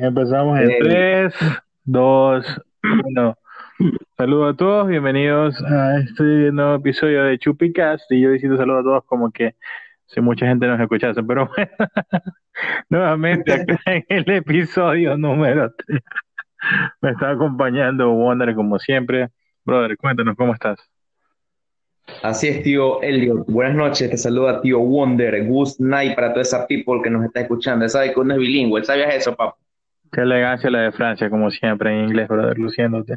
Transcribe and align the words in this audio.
Empezamos 0.00 0.58
en 0.58 0.70
3, 0.78 1.34
2, 1.84 2.60
1. 2.82 3.38
Saludos 4.16 4.54
a 4.54 4.56
todos, 4.56 4.88
bienvenidos 4.88 5.62
a 5.64 5.98
este 5.98 6.22
nuevo 6.52 6.76
episodio 6.76 7.24
de 7.24 7.38
Chupicast. 7.38 8.10
Y 8.10 8.22
yo 8.22 8.30
diciendo 8.30 8.56
saludos 8.56 8.80
a 8.80 8.84
todos 8.84 9.04
como 9.04 9.30
que 9.30 9.54
si 10.06 10.20
mucha 10.20 10.46
gente 10.46 10.66
nos 10.66 10.80
escuchase, 10.80 11.22
pero 11.22 11.50
bueno, 11.54 11.70
nuevamente 12.88 13.52
acá 13.52 13.78
en 13.86 14.04
el 14.08 14.30
episodio 14.30 15.16
número 15.18 15.72
3 15.86 16.00
me 17.02 17.10
está 17.10 17.30
acompañando 17.30 18.10
Wonder 18.12 18.54
como 18.54 18.78
siempre. 18.78 19.28
Brother, 19.64 19.96
cuéntanos 19.98 20.36
cómo 20.36 20.54
estás. 20.54 20.78
Así 22.22 22.48
es, 22.48 22.62
tío 22.62 23.02
Elliot. 23.02 23.46
Buenas 23.46 23.76
noches, 23.76 24.10
te 24.10 24.16
saluda 24.16 24.60
tío 24.62 24.78
Wonder. 24.78 25.46
Good 25.46 25.80
night 25.80 26.14
para 26.14 26.30
toda 26.30 26.42
esa 26.42 26.66
people 26.66 27.02
que 27.02 27.10
nos 27.10 27.24
está 27.24 27.40
escuchando. 27.40 27.86
Sabe 27.88 28.14
que 28.14 28.20
uno 28.20 28.34
es 28.34 28.40
bilingüe, 28.40 28.84
¿sabías 28.84 29.14
eso, 29.14 29.34
papá? 29.36 29.56
Qué 30.12 30.20
elegancia 30.20 30.70
la 30.70 30.82
de 30.82 30.92
Francia, 30.92 31.30
como 31.30 31.50
siempre, 31.50 31.90
en 31.90 32.04
inglés, 32.04 32.28
brother, 32.28 32.58
luciéndote. 32.58 33.16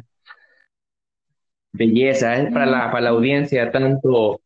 Belleza, 1.72 2.36
es 2.36 2.50
para 2.52 2.64
la, 2.64 2.90
para 2.90 3.02
la 3.02 3.10
audiencia 3.10 3.70
tanto 3.70 4.40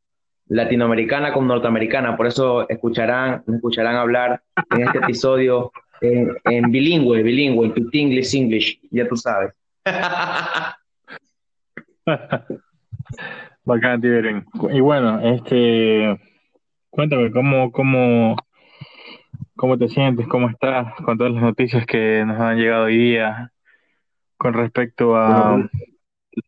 latinoamericana 0.49 1.33
como 1.33 1.47
norteamericana. 1.47 2.17
Por 2.17 2.27
eso 2.27 2.69
escucharán, 2.69 3.45
escucharán 3.47 3.95
hablar 3.95 4.43
en 4.71 4.83
este 4.83 4.99
episodio 4.99 5.71
en, 6.01 6.37
en 6.45 6.73
bilingüe, 6.73 7.23
bilingüe, 7.23 7.67
en 7.67 7.89
English, 7.93 8.35
English, 8.35 8.81
ya 8.91 9.07
tú 9.09 9.17
sabes. 9.17 9.55
Bacán. 13.65 14.03
Y 14.73 14.81
bueno, 14.81 15.21
este, 15.21 16.19
cuéntame, 16.91 17.31
¿cómo, 17.31 17.71
cómo, 17.71 18.35
¿cómo 19.61 19.77
te 19.77 19.89
sientes? 19.89 20.27
¿Cómo 20.27 20.49
estás 20.49 20.95
con 21.05 21.19
todas 21.19 21.35
las 21.35 21.43
noticias 21.43 21.85
que 21.85 22.25
nos 22.25 22.41
han 22.41 22.57
llegado 22.57 22.85
hoy 22.85 22.97
día 22.97 23.53
con 24.39 24.55
respecto 24.55 25.15
a 25.15 25.69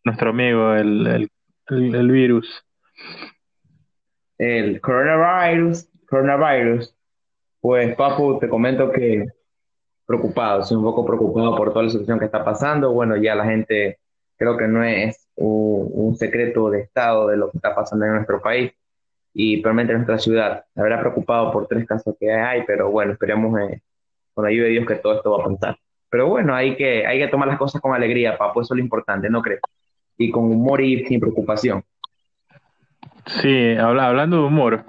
nuestro 0.02 0.30
amigo, 0.30 0.72
el, 0.72 1.06
el, 1.06 1.30
el, 1.66 1.94
el 1.94 2.10
virus? 2.10 2.64
El 4.38 4.80
coronavirus, 4.80 5.90
coronavirus. 6.08 6.96
Pues, 7.60 7.94
Papu, 7.96 8.38
te 8.38 8.48
comento 8.48 8.90
que 8.90 9.26
preocupado, 10.06 10.62
soy 10.62 10.78
un 10.78 10.84
poco 10.84 11.04
preocupado 11.04 11.54
por 11.54 11.70
toda 11.70 11.84
la 11.84 11.90
situación 11.90 12.18
que 12.18 12.24
está 12.24 12.42
pasando. 12.42 12.92
Bueno, 12.92 13.18
ya 13.18 13.34
la 13.34 13.44
gente 13.44 13.98
creo 14.38 14.56
que 14.56 14.66
no 14.66 14.82
es 14.82 15.28
un, 15.34 15.86
un 15.92 16.16
secreto 16.16 16.70
de 16.70 16.80
Estado 16.80 17.28
de 17.28 17.36
lo 17.36 17.50
que 17.50 17.58
está 17.58 17.74
pasando 17.74 18.06
en 18.06 18.14
nuestro 18.14 18.40
país 18.40 18.72
y 19.34 19.58
probablemente 19.60 19.92
en 19.92 19.98
nuestra 19.98 20.18
ciudad. 20.18 20.64
La 20.74 20.82
verdad, 20.82 21.00
preocupado 21.00 21.52
por 21.52 21.66
tres 21.66 21.86
casos 21.86 22.14
que 22.18 22.32
hay, 22.32 22.62
pero 22.66 22.90
bueno, 22.90 23.12
esperemos 23.12 23.58
eh, 23.60 23.82
con 24.34 24.44
la 24.44 24.50
ayuda 24.50 24.64
de 24.64 24.70
Dios 24.70 24.86
que 24.86 24.96
todo 24.96 25.16
esto 25.16 25.38
va 25.38 25.44
a 25.44 25.48
pasar. 25.48 25.78
Pero 26.10 26.28
bueno, 26.28 26.54
hay 26.54 26.76
que, 26.76 27.06
hay 27.06 27.18
que 27.18 27.28
tomar 27.28 27.48
las 27.48 27.58
cosas 27.58 27.80
con 27.80 27.94
alegría, 27.94 28.36
papu, 28.36 28.60
eso 28.60 28.74
es 28.74 28.78
lo 28.78 28.84
importante, 28.84 29.30
¿no 29.30 29.40
crees? 29.40 29.60
Y 30.18 30.30
con 30.30 30.44
humor 30.44 30.80
y 30.80 31.06
sin 31.06 31.20
preocupación. 31.20 31.82
Sí, 33.26 33.74
habla, 33.76 34.08
hablando 34.08 34.38
de 34.38 34.46
humor, 34.46 34.84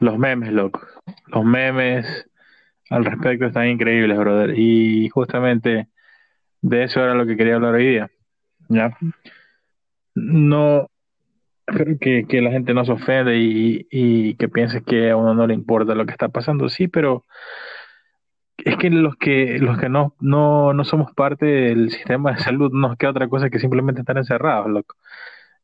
los 0.00 0.18
memes, 0.18 0.52
loco. 0.52 0.80
Los 1.28 1.44
memes 1.44 2.28
al 2.90 3.04
respecto 3.04 3.46
están 3.46 3.68
increíbles, 3.68 4.18
brother. 4.18 4.58
Y 4.58 5.08
justamente 5.10 5.88
de 6.62 6.84
eso 6.84 7.00
era 7.00 7.14
lo 7.14 7.26
que 7.26 7.36
quería 7.36 7.56
hablar 7.56 7.74
hoy 7.74 7.86
día. 7.86 8.10
¿Ya? 8.68 8.96
No, 10.14 10.88
que, 12.00 12.26
que 12.28 12.40
la 12.40 12.50
gente 12.50 12.74
no 12.74 12.84
se 12.84 12.92
ofende 12.92 13.36
y, 13.38 13.86
y 13.90 14.34
que 14.34 14.48
piense 14.48 14.82
que 14.82 15.10
a 15.10 15.16
uno 15.16 15.34
no 15.34 15.46
le 15.46 15.54
importa 15.54 15.94
lo 15.94 16.06
que 16.06 16.12
está 16.12 16.28
pasando, 16.28 16.68
sí, 16.68 16.88
pero 16.88 17.24
es 18.58 18.76
que 18.76 18.90
los 18.90 19.16
que 19.16 19.58
los 19.58 19.78
que 19.78 19.88
no, 19.88 20.14
no, 20.20 20.72
no 20.72 20.84
somos 20.84 21.12
parte 21.12 21.46
del 21.46 21.90
sistema 21.90 22.32
de 22.32 22.38
salud 22.38 22.72
no 22.72 22.88
nos 22.88 22.96
queda 22.96 23.10
otra 23.10 23.28
cosa 23.28 23.50
que 23.50 23.58
simplemente 23.58 24.00
estar 24.00 24.16
encerrados, 24.16 24.68
loco. 24.68 24.96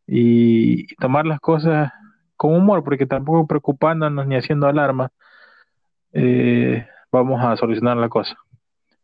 Y, 0.07 0.93
y 0.93 0.97
tomar 0.97 1.27
las 1.27 1.41
cosas 1.41 1.93
con 2.37 2.55
humor, 2.55 2.85
porque 2.85 3.07
tampoco 3.07 3.47
preocupándonos 3.47 4.27
ni 4.27 4.37
haciendo 4.37 4.67
alarma, 4.67 5.11
eh, 6.13 6.87
vamos 7.11 7.43
a 7.43 7.57
solucionar 7.57 7.97
la 7.97 8.09
cosa. 8.09 8.37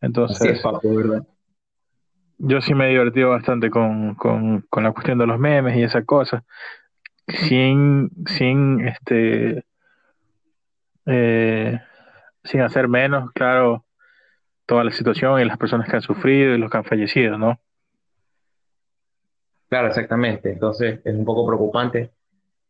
Entonces, 0.00 0.40
Así 0.40 0.48
es, 0.50 0.60
papu, 0.60 0.94
¿verdad? 0.94 1.26
yo 2.38 2.60
sí 2.60 2.74
me 2.74 2.86
he 2.86 2.90
divertido 2.90 3.30
bastante 3.30 3.70
con, 3.70 4.14
con, 4.14 4.62
con 4.70 4.84
la 4.84 4.92
cuestión 4.92 5.18
de 5.18 5.26
los 5.26 5.38
memes 5.38 5.76
y 5.76 5.82
esa 5.82 6.04
cosa, 6.04 6.44
sin, 7.28 8.10
sin 8.26 8.86
este 8.86 9.64
eh, 11.06 11.80
sin 12.44 12.60
hacer 12.60 12.88
menos, 12.88 13.30
claro, 13.32 13.84
toda 14.66 14.84
la 14.84 14.90
situación 14.90 15.40
y 15.40 15.44
las 15.44 15.58
personas 15.58 15.88
que 15.88 15.96
han 15.96 16.02
sufrido 16.02 16.54
y 16.54 16.58
los 16.58 16.70
que 16.70 16.76
han 16.76 16.84
fallecido, 16.84 17.38
¿no? 17.38 17.58
Claro, 19.68 19.88
exactamente. 19.88 20.52
Entonces 20.52 21.00
es 21.04 21.14
un 21.14 21.24
poco 21.24 21.46
preocupante 21.46 22.10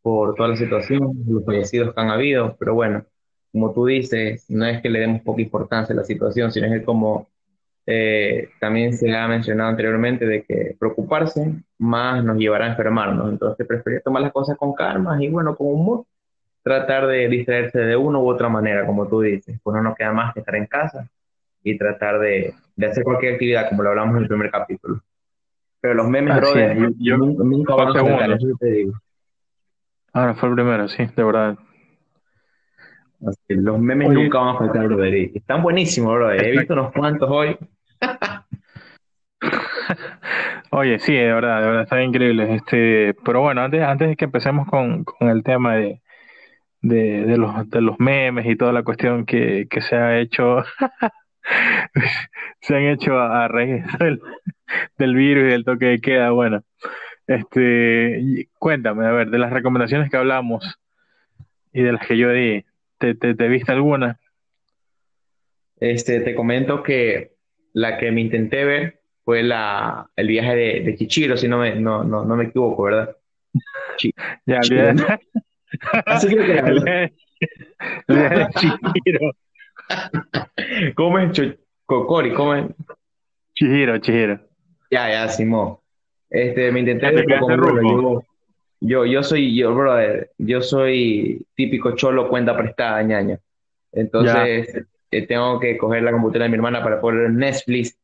por 0.03 0.35
toda 0.35 0.51
la 0.51 0.57
situación, 0.57 1.13
los 1.29 1.45
fallecidos 1.45 1.95
que 1.95 2.01
han 2.01 2.11
habido, 2.11 2.57
pero 2.59 2.75
bueno, 2.75 3.05
como 3.53 3.73
tú 3.73 3.87
dices, 3.87 4.45
no 4.49 4.67
es 4.67 4.81
que 4.83 4.91
le 4.91 5.01
demos 5.01 5.23
poca 5.23 5.43
importancia 5.43 5.93
a 5.93 5.97
la 5.97 6.05
situación, 6.05 6.53
sino 6.53 6.67
es 6.67 6.73
que 6.73 6.85
como 6.85 7.29
eh, 7.91 8.51
también 8.61 8.93
se 8.93 9.17
ha 9.17 9.27
mencionado 9.27 9.71
anteriormente 9.71 10.27
de 10.27 10.43
que 10.43 10.77
preocuparse 10.79 11.55
más 11.79 12.23
nos 12.23 12.37
llevará 12.37 12.67
a 12.67 12.69
enfermarnos. 12.69 13.31
Entonces 13.31 13.67
preferir 13.67 14.03
tomar 14.03 14.21
las 14.21 14.31
cosas 14.33 14.59
con 14.59 14.75
calma 14.75 15.17
y 15.25 15.31
bueno, 15.31 15.57
con 15.57 15.69
humor, 15.69 16.05
tratar 16.63 17.07
de 17.07 17.27
distraerse 17.29 17.79
de 17.79 17.97
una 17.97 18.19
u 18.19 18.29
otra 18.29 18.51
manera, 18.51 18.85
como 18.85 19.09
tú 19.09 19.23
dices. 19.23 19.59
Pues 19.63 19.75
no 19.75 19.83
nos 19.83 19.97
queda 19.97 20.13
más 20.13 20.35
que 20.35 20.41
estar 20.41 20.55
en 20.57 20.67
casa 20.67 21.09
y 21.65 21.79
tratar 21.79 22.19
de, 22.19 22.53
de 22.77 22.87
hacer 22.87 23.05
cualquier 23.05 23.33
actividad, 23.33 23.71
como 23.71 23.83
lo 23.83 23.89
hablamos 23.89 24.17
en 24.17 24.23
el 24.25 24.29
primer 24.29 24.51
capítulo. 24.51 25.01
Pero 25.81 25.95
los 25.95 26.09
memes, 26.09 26.35
Así 26.35 26.41
brother, 26.43 26.73
es, 26.73 26.95
yo, 26.99 27.17
nunca, 27.17 27.43
nunca 27.43 27.75
van 27.75 27.89
a 27.89 27.93
segundo. 27.93 28.35
eso 28.35 28.47
sí 28.49 28.53
te 28.61 28.67
digo. 28.67 28.93
Ahora 30.13 30.35
fue 30.35 30.51
el 30.51 30.55
primero, 30.57 30.89
sí, 30.89 31.07
de 31.17 31.25
verdad. 31.25 31.57
Así 33.27 33.55
los 33.55 33.81
memes 33.81 34.11
Oye, 34.11 34.25
nunca 34.25 34.41
van 34.41 34.57
a 34.57 34.59
faltar, 34.59 34.89
brother. 34.89 35.31
Están 35.35 35.63
buenísimos, 35.63 36.15
brother. 36.15 36.45
He 36.45 36.51
visto 36.51 36.75
unos 36.75 36.93
cuantos 36.93 37.31
hoy. 37.31 37.57
Oye, 40.79 41.01
sí, 41.01 41.13
de 41.13 41.33
verdad, 41.33 41.61
de 41.61 41.67
verdad, 41.67 41.83
está 41.83 42.01
increíble. 42.05 42.55
Este, 42.55 43.13
pero 43.25 43.41
bueno, 43.41 43.63
antes, 43.63 43.83
antes 43.83 44.11
de 44.11 44.17
que 44.17 44.27
empecemos 44.27 44.69
con, 44.69 45.03
con 45.03 45.29
el 45.29 45.43
tema 45.43 45.75
de, 45.75 46.03
de, 46.83 47.25
de 47.25 47.37
los, 47.37 47.69
de 47.69 47.81
los 47.81 47.99
memes 47.99 48.47
y 48.47 48.55
toda 48.55 48.73
la 48.73 48.85
cuestión 48.85 49.27
que, 49.27 49.67
que 49.69 49.81
se 49.81 49.97
ha 49.97 50.21
hecho, 50.21 50.63
se 52.61 52.77
han 52.77 52.85
hecho 52.85 53.19
a, 53.19 53.45
a 53.45 53.49
raíz 53.49 53.85
del, 54.99 55.15
virus 55.17 55.47
y 55.47 55.49
del 55.49 55.65
toque 55.65 55.87
de 55.87 56.01
queda. 56.01 56.31
Bueno, 56.31 56.63
este, 57.27 58.49
cuéntame, 58.61 59.05
a 59.05 59.11
ver, 59.11 59.31
de 59.31 59.39
las 59.39 59.53
recomendaciones 59.53 60.09
que 60.13 60.17
hablamos 60.17 60.79
y 61.73 61.83
de 61.83 61.93
las 61.93 62.07
que 62.07 62.17
yo 62.17 62.31
di, 62.31 62.65
¿te, 62.99 63.17
te, 63.17 63.35
te 63.35 63.49
viste 63.49 63.73
alguna? 63.73 64.21
Este, 65.81 66.21
te 66.21 66.37
comento 66.37 66.85
que 66.85 67.33
la 67.73 67.99
que 67.99 68.13
me 68.13 68.21
intenté 68.21 68.65
ver 68.65 68.98
fue 69.29 69.43
la, 69.43 70.09
el 70.17 70.27
viaje 70.27 70.57
de, 70.57 70.81
de 70.81 70.97
Chichiro, 70.97 71.37
si 71.37 71.49
no 71.49 71.59
me, 71.59 71.75
no, 71.75 72.03
no, 72.03 72.25
no 72.25 72.35
me 72.35 72.45
equivoco, 72.45 72.85
¿verdad? 72.85 73.15
Chi- 73.99 74.15
Ya, 74.47 74.95
¿no? 74.95 75.05
Así 76.07 76.29
creo 76.29 76.47
que 76.47 76.53
era, 76.53 76.67
el 76.67 76.73
¿verdad? 76.73 76.85
viaje, 76.87 77.15
el 78.09 78.17
viaje 78.17 78.37
de 78.39 78.49
Chihiro, 78.55 79.33
¿Cómo 80.95 81.19
es? 81.19 81.39
Cocori, 81.85 82.33
¿cómo 82.33 82.55
es? 82.55 82.65
Chihiro, 83.55 83.99
Chihiro. 83.99 84.41
Ya, 84.91 85.11
ya, 85.11 85.29
Simón. 85.29 85.77
Este, 86.31 86.73
me 86.73 86.81
intenté 86.81 87.13
yo, 87.27 88.25
yo, 88.81 89.05
yo 89.05 89.23
soy, 89.23 89.55
yo, 89.55 89.75
brother, 89.75 90.31
yo 90.39 90.63
soy 90.63 91.47
típico 91.55 91.95
cholo 91.97 92.31
cuenta 92.31 92.57
prestada, 92.57 93.03
ñaña. 93.03 93.39
Entonces, 93.93 94.87
eh, 95.11 95.27
tengo 95.27 95.61
que 95.61 95.77
coger 95.77 96.03
la 96.03 96.13
computadora 96.13 96.45
de 96.45 96.49
mi 96.49 96.57
hermana 96.57 96.83
para 96.83 96.99
poder 96.99 97.25
ver 97.25 97.33
Netflix 97.33 97.99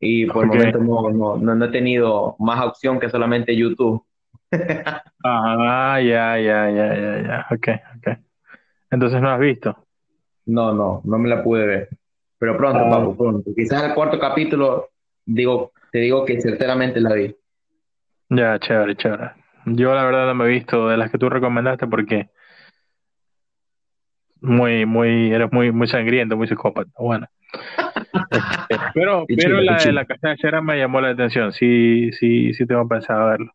y 0.00 0.26
por 0.26 0.44
el 0.44 0.48
momento 0.50 0.78
no, 0.78 1.10
no, 1.10 1.36
no, 1.36 1.54
no 1.54 1.64
he 1.64 1.68
tenido 1.68 2.36
más 2.38 2.64
opción 2.64 2.98
que 2.98 3.10
solamente 3.10 3.56
YouTube. 3.56 4.04
Ah, 5.22 6.00
ya, 6.00 6.38
ya, 6.38 6.70
ya, 6.70 6.94
ya, 6.94 7.22
ya. 7.22 7.46
Ok, 7.50 7.68
ok. 7.98 8.18
Entonces 8.90 9.20
no 9.20 9.30
has 9.30 9.38
visto. 9.38 9.86
No, 10.46 10.72
no, 10.72 11.02
no 11.04 11.18
me 11.18 11.28
la 11.28 11.44
pude 11.44 11.66
ver. 11.66 11.88
Pero 12.38 12.56
pronto, 12.56 12.78
Ah, 12.86 12.90
papu, 12.90 13.16
pronto. 13.16 13.50
Quizás 13.54 13.82
el 13.84 13.94
cuarto 13.94 14.18
capítulo, 14.18 14.88
digo, 15.26 15.72
te 15.92 15.98
digo 15.98 16.24
que 16.24 16.40
certeramente 16.40 17.00
la 17.00 17.12
vi. 17.12 17.36
ya, 18.30 18.58
chévere, 18.58 18.96
chévere. 18.96 19.32
Yo 19.66 19.94
la 19.94 20.04
verdad 20.04 20.26
no 20.26 20.34
me 20.34 20.46
he 20.46 20.48
visto 20.48 20.88
de 20.88 20.96
las 20.96 21.10
que 21.10 21.18
tú 21.18 21.28
recomendaste 21.28 21.86
porque 21.86 22.30
muy, 24.40 24.86
muy, 24.86 25.30
eres 25.32 25.52
muy, 25.52 25.70
muy 25.72 25.86
sangriento, 25.86 26.36
muy 26.36 26.48
psicópata. 26.48 26.90
Bueno, 26.98 27.26
pero, 28.94 29.24
pero 29.26 29.60
la 29.60 29.76
de 29.76 29.92
la 29.92 30.04
casa 30.04 30.30
de 30.30 30.36
Shera 30.36 30.60
me 30.60 30.78
llamó 30.78 31.00
la 31.00 31.10
atención. 31.10 31.52
Sí, 31.52 32.10
sí, 32.12 32.54
sí 32.54 32.66
tengo 32.66 32.86
pensado 32.88 33.28
verlo. 33.28 33.52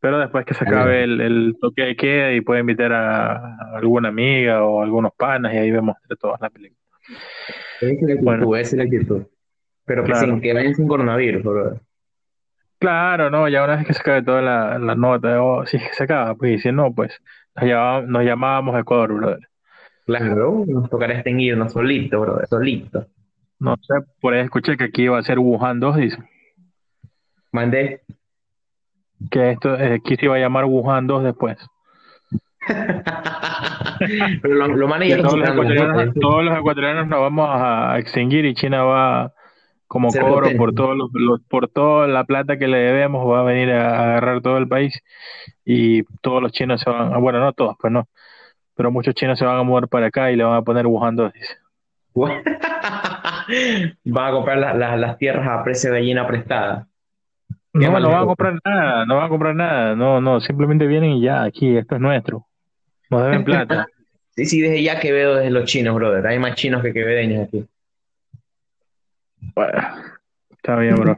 Pero 0.00 0.18
después 0.18 0.44
que 0.44 0.54
se 0.54 0.64
acabe 0.64 1.04
el, 1.04 1.20
el 1.20 1.56
toque 1.60 1.82
de 1.82 1.96
queda 1.96 2.32
y 2.32 2.40
puedo 2.40 2.60
invitar 2.60 2.92
a, 2.92 3.56
alguna 3.74 4.08
amiga 4.10 4.64
o 4.64 4.82
algunos 4.82 5.12
panas 5.16 5.52
y 5.54 5.56
ahí 5.56 5.70
vemos 5.70 5.96
entre 6.02 6.16
todas 6.16 6.40
la 6.40 6.50
película. 6.50 6.80
Esa 7.80 7.86
es 7.86 8.02
la 8.02 8.12
actitud, 8.12 8.24
Bueno, 8.24 8.56
es 8.56 8.72
la 8.72 8.82
actitud. 8.84 9.22
Pero 9.84 10.04
que 10.04 10.14
sin 10.14 10.24
claro. 10.26 10.40
que 10.40 10.52
vayan 10.52 10.74
sin 10.74 10.88
coronavirus, 10.88 11.42
brother. 11.42 11.80
Claro, 12.78 13.30
no, 13.30 13.48
ya 13.48 13.64
una 13.64 13.76
vez 13.76 13.86
que 13.86 13.94
se 13.94 14.00
acabe 14.00 14.22
toda 14.22 14.42
la, 14.42 14.78
la 14.78 14.94
nota, 14.94 15.42
o 15.42 15.64
si 15.64 15.78
es 15.78 15.82
que 15.88 15.94
se 15.94 16.04
acaba, 16.04 16.34
pues, 16.34 16.52
y 16.52 16.58
si 16.58 16.72
no, 16.72 16.94
pues, 16.94 17.22
nos 17.54 17.64
llamábamos, 17.64 18.08
nos 18.08 18.24
llamábamos 18.24 18.80
Ecuador, 18.80 19.14
brother. 19.14 19.48
Claro, 20.04 20.64
nos 20.66 20.90
tocará 20.90 21.14
extinguirnos 21.14 21.72
solito, 21.72 22.20
brother, 22.20 22.46
solito. 22.48 23.06
No 23.58 23.76
sé, 23.80 23.94
por 24.20 24.34
ahí 24.34 24.40
escuché 24.40 24.76
que 24.76 24.84
aquí 24.84 25.02
iba 25.04 25.18
a 25.18 25.22
ser 25.22 25.38
Wuhan 25.38 25.80
2, 25.80 25.96
dice. 25.96 26.18
Mandé. 27.52 28.02
Que 29.30 29.52
esto, 29.52 29.74
eh, 29.76 29.94
aquí 29.94 30.16
se 30.16 30.26
iba 30.26 30.36
a 30.36 30.38
llamar 30.38 30.66
Wuhan 30.66 31.06
2 31.06 31.24
después. 31.24 31.56
Pero 34.42 34.54
lo, 34.54 34.66
lo 34.68 34.88
todos 35.22 35.38
los 35.38 35.48
ecuatorianos, 35.48 36.14
todos 36.20 36.44
los 36.44 36.58
ecuatorianos 36.58 37.06
nos 37.08 37.20
vamos 37.20 37.48
a 37.50 37.98
extinguir 37.98 38.44
y 38.44 38.54
China 38.54 38.82
va 38.82 39.32
como 39.88 40.10
Ser 40.10 40.22
cobro 40.22 40.48
por 40.56 40.74
todos 40.74 40.96
los, 40.96 41.10
los- 41.12 41.40
por 41.48 41.68
toda 41.68 42.08
la 42.08 42.24
plata 42.24 42.58
que 42.58 42.66
le 42.66 42.78
debemos, 42.78 43.26
va 43.30 43.40
a 43.40 43.44
venir 43.44 43.70
a 43.70 44.02
agarrar 44.02 44.42
todo 44.42 44.58
el 44.58 44.66
país 44.66 45.00
y 45.64 46.02
todos 46.20 46.42
los 46.42 46.50
chinos 46.52 46.80
se 46.80 46.90
van, 46.90 47.20
bueno, 47.20 47.38
no 47.38 47.52
todos, 47.52 47.76
pues 47.80 47.92
no, 47.92 48.08
pero 48.74 48.90
muchos 48.90 49.14
chinos 49.14 49.38
se 49.38 49.44
van 49.46 49.58
a 49.58 49.62
mover 49.62 49.86
para 49.88 50.06
acá 50.06 50.32
y 50.32 50.36
le 50.36 50.42
van 50.44 50.56
a 50.56 50.62
poner 50.62 50.86
Wuhan 50.88 51.14
2, 51.14 51.32
dice. 51.32 51.54
Van 54.04 54.28
a 54.28 54.32
comprar 54.32 54.58
la- 54.58 54.74
la- 54.74 54.96
las 54.96 55.18
tierras 55.18 55.46
a 55.48 55.62
precio 55.64 55.92
de 55.92 56.00
gallina 56.00 56.26
prestada. 56.26 56.86
No, 57.72 57.92
mal 57.92 58.02
no 58.02 58.08
van 58.08 58.22
a 58.22 58.26
comprar 58.26 58.58
nada, 58.64 59.04
no 59.04 59.16
van 59.16 59.26
a 59.26 59.28
comprar 59.28 59.54
nada, 59.54 59.94
no, 59.94 60.20
no, 60.20 60.40
simplemente 60.40 60.86
vienen 60.86 61.10
y 61.10 61.22
ya, 61.22 61.42
aquí, 61.42 61.76
esto 61.76 61.96
es 61.96 62.00
nuestro, 62.00 62.46
nos 63.10 63.22
deben 63.24 63.44
plata. 63.44 63.86
Sí, 64.36 64.44
sí, 64.44 64.60
desde 64.60 64.82
ya 64.82 65.00
Quevedo 65.00 65.36
desde 65.36 65.50
los 65.50 65.64
chinos, 65.64 65.94
brother. 65.94 66.26
Hay 66.26 66.38
más 66.38 66.56
chinos 66.56 66.82
que 66.82 66.92
quevedeños 66.92 67.48
aquí. 67.48 67.64
Bueno, 69.54 69.78
está 70.50 70.76
bien, 70.76 70.94
bro. 70.94 71.16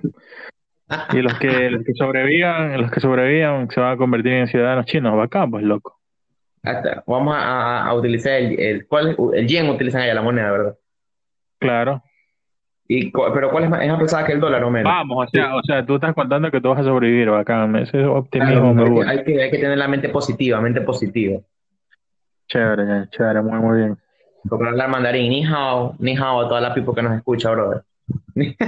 Y 1.12 1.20
los 1.20 1.36
que, 1.38 1.69
los 1.69 1.84
que 1.84 1.94
sobrevivan, 1.94 2.80
los 2.80 2.90
que 2.90 3.00
sobrevivan 3.00 3.69
se 3.70 3.80
van 3.80 3.92
a 3.92 3.96
convertir 3.96 4.34
en 4.34 4.46
ciudadanos 4.46 4.86
chinos, 4.86 5.16
bacán, 5.16 5.50
pues 5.50 5.64
loco. 5.64 5.98
Hasta, 6.62 7.02
vamos 7.06 7.34
a, 7.36 7.92
utilizar 7.92 8.34
el, 8.34 8.58
el, 8.58 8.86
¿cuál 8.86 9.08
es? 9.08 9.16
el 9.34 9.46
yen, 9.48 9.69
utilizan 9.69 10.02
allá 10.02 10.14
la 10.14 10.22
moneda, 10.22 10.50
¿verdad? 10.52 10.76
Claro. 11.58 12.02
Y, 12.90 13.11
pero 13.11 13.50
¿cuál 13.50 13.64
es 13.64 13.70
más, 13.70 13.82
es 13.82 13.88
más 13.90 14.00
pesada 14.00 14.25
que 14.25 14.32
el 14.32 14.40
dólar 14.40 14.64
o 14.64 14.70
menos? 14.70 14.90
Vamos, 14.90 15.26
o 15.26 15.31
sea, 15.31 15.55
o 15.56 15.62
sea, 15.62 15.85
tú 15.85 15.96
estás 15.96 16.14
contando 16.14 16.50
que 16.50 16.58
tú 16.58 16.70
vas 16.70 16.81
a 16.81 16.85
sobrevivir, 16.85 17.29
bacán. 17.29 17.76
Ese 17.76 17.99
Claro, 17.99 18.17
optimismo 18.17 18.73
me 18.73 18.82
hay, 19.06 19.25
que, 19.25 19.43
hay 19.43 19.50
que- 19.50 19.58
tener 19.58 19.76
la 19.76 19.88
mente 19.88 20.08
positiva, 20.08 20.58
mente 20.61 20.81
positiva. 20.81 21.38
Chévere, 22.49 23.08
chévere, 23.11 23.43
muy, 23.43 23.58
muy 23.58 23.79
bien. 23.79 23.99
Como 24.49 24.64
hablar 24.64 24.88
mandarín, 24.88 25.29
ni 25.31 25.44
hao, 25.44 25.94
ni 25.99 26.17
hao 26.17 26.40
a 26.40 26.49
toda 26.49 26.62
la 26.62 26.73
people 26.73 26.94
que 26.94 27.02
nos 27.02 27.14
escucha, 27.14 27.50
brother. 27.50 27.82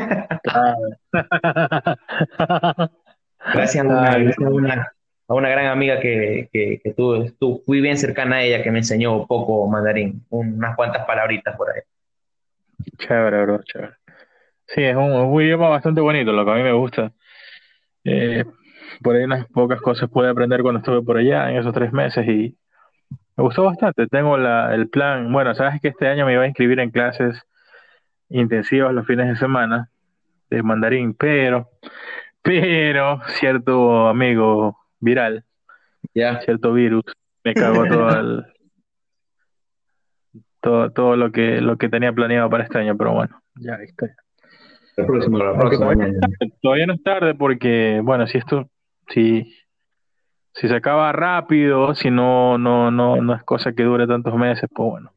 Gracias 3.55 3.85
a 3.85 3.89
una, 3.89 4.19
gracias 4.19 4.47
a 4.47 4.51
una, 4.51 4.93
a 5.29 5.35
una 5.35 5.49
gran 5.49 5.67
amiga 5.69 5.99
que, 5.99 6.51
que, 6.53 6.79
que 6.85 6.93
tú, 6.93 7.33
tú 7.39 7.63
fui 7.65 7.81
bien 7.81 7.97
cercana 7.97 8.37
a 8.37 8.43
ella 8.43 8.63
que 8.63 8.71
me 8.71 8.79
enseñó 8.81 9.27
poco 9.27 9.67
mandarín, 9.67 10.23
unas 10.29 10.77
cuantas 10.77 11.07
palabritas 11.07 11.57
por 11.57 11.71
ahí. 11.71 11.81
Chévere, 12.99 13.43
bro, 13.45 13.63
chévere. 13.63 13.93
Sí, 14.75 14.83
es 14.85 14.95
un, 14.95 15.13
un 15.13 15.43
idioma 15.43 15.69
bastante 15.69 16.01
bonito, 16.01 16.33
lo 16.33 16.45
que 16.45 16.51
a 16.53 16.55
mí 16.55 16.63
me 16.63 16.73
gusta. 16.73 17.13
Eh, 18.05 18.45
por 19.03 19.17
ahí 19.17 19.25
unas 19.25 19.47
pocas 19.49 19.81
cosas 19.81 20.09
pude 20.09 20.29
aprender 20.29 20.63
cuando 20.63 20.79
estuve 20.79 21.03
por 21.03 21.17
allá 21.17 21.51
en 21.51 21.57
esos 21.57 21.75
tres 21.75 21.93
meses 21.93 22.27
y 22.29 22.57
me 23.37 23.45
gustó 23.45 23.65
bastante. 23.65 24.07
Tengo 24.07 24.37
la, 24.37 24.73
el 24.75 24.89
plan, 24.89 25.33
bueno, 25.33 25.55
sabes 25.55 25.81
que 25.81 25.89
este 25.89 26.07
año 26.07 26.25
me 26.25 26.35
iba 26.35 26.43
a 26.43 26.47
inscribir 26.47 26.79
en 26.79 26.91
clases 26.91 27.43
intensivas 28.29 28.95
los 28.95 29.07
fines 29.07 29.29
de 29.29 29.37
semana 29.37 29.91
de 30.51 30.63
mandarín, 30.63 31.15
pero, 31.15 31.71
pero 32.43 33.21
cierto 33.41 34.09
amigo 34.09 34.79
viral, 35.01 35.45
Ya, 36.15 36.41
cierto 36.43 36.73
virus, 36.73 37.05
me 37.43 37.55
cagó 37.55 37.87
todo 37.87 38.09
el, 38.21 38.45
todo, 40.61 40.93
todo 40.93 41.17
lo 41.17 41.33
que, 41.33 41.61
lo 41.61 41.77
que 41.77 41.89
tenía 41.89 42.13
planeado 42.13 42.49
para 42.51 42.65
este 42.65 42.79
año, 42.79 42.97
pero 42.97 43.15
bueno, 43.15 43.41
ya 43.57 43.75
está. 43.75 44.15
La 44.97 45.07
próxima, 45.07 45.39
la 45.39 45.59
próxima. 45.59 45.87
todavía 45.87 46.07
no 46.07 46.13
es 46.13 46.21
tarde, 46.21 46.53
todavía 46.61 46.87
no 46.87 46.93
es 46.95 47.03
tarde 47.03 47.35
porque, 47.35 48.01
bueno, 48.03 48.27
si 48.27 48.39
esto, 48.39 48.69
si, 49.09 49.57
si 50.55 50.69
se 50.69 50.75
acaba 50.75 51.13
rápido, 51.13 51.95
si 51.95 52.11
no, 52.11 52.59
no, 52.59 52.91
no, 52.91 53.17
no 53.17 53.35
es 53.35 53.43
cosa 53.45 53.73
que 53.73 53.83
dure 53.83 54.07
tantos 54.07 54.35
meses, 54.35 54.69
pues 54.75 54.91
bueno, 54.91 55.13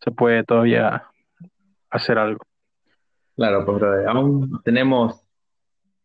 se 0.00 0.10
puede 0.10 0.44
todavía 0.44 1.04
hacer 1.90 2.18
algo. 2.18 2.40
Claro, 3.36 3.64
pues 3.64 3.78
brother, 3.78 4.08
aún 4.08 4.60
tenemos 4.64 5.22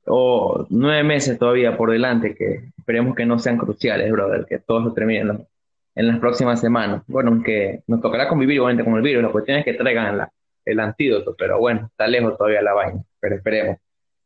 oh, 0.06 0.66
nueve 0.70 1.04
meses 1.04 1.40
todavía 1.40 1.78
por 1.78 1.92
delante 1.92 2.36
que 2.36 2.72
esperemos 2.78 3.16
que 3.16 3.26
no 3.26 3.40
sean 3.40 3.58
cruciales, 3.58 4.12
brother, 4.12 4.46
que 4.48 4.60
todo 4.60 4.90
se 4.90 4.96
termine 4.96 5.48
en, 5.96 6.08
las 6.08 6.20
próximas 6.20 6.60
semanas. 6.60 7.04
Bueno, 7.08 7.32
aunque 7.32 7.84
nos 7.88 8.02
tocará 8.02 8.28
convivir 8.28 8.56
igualmente 8.56 8.84
con 8.84 8.96
el 8.96 9.02
virus, 9.02 9.24
la 9.24 9.30
cuestión 9.30 9.60
es 9.60 9.66
que 9.66 9.74
traigan 9.74 10.18
la- 10.18 10.32
el 10.66 10.80
antídoto, 10.80 11.36
pero 11.38 11.60
bueno, 11.60 11.88
está 11.92 12.08
lejos 12.08 12.38
todavía 12.38 12.62
la 12.62 12.74
vaina, 12.74 13.02
pero 13.20 13.36
esperemos. 13.36 13.78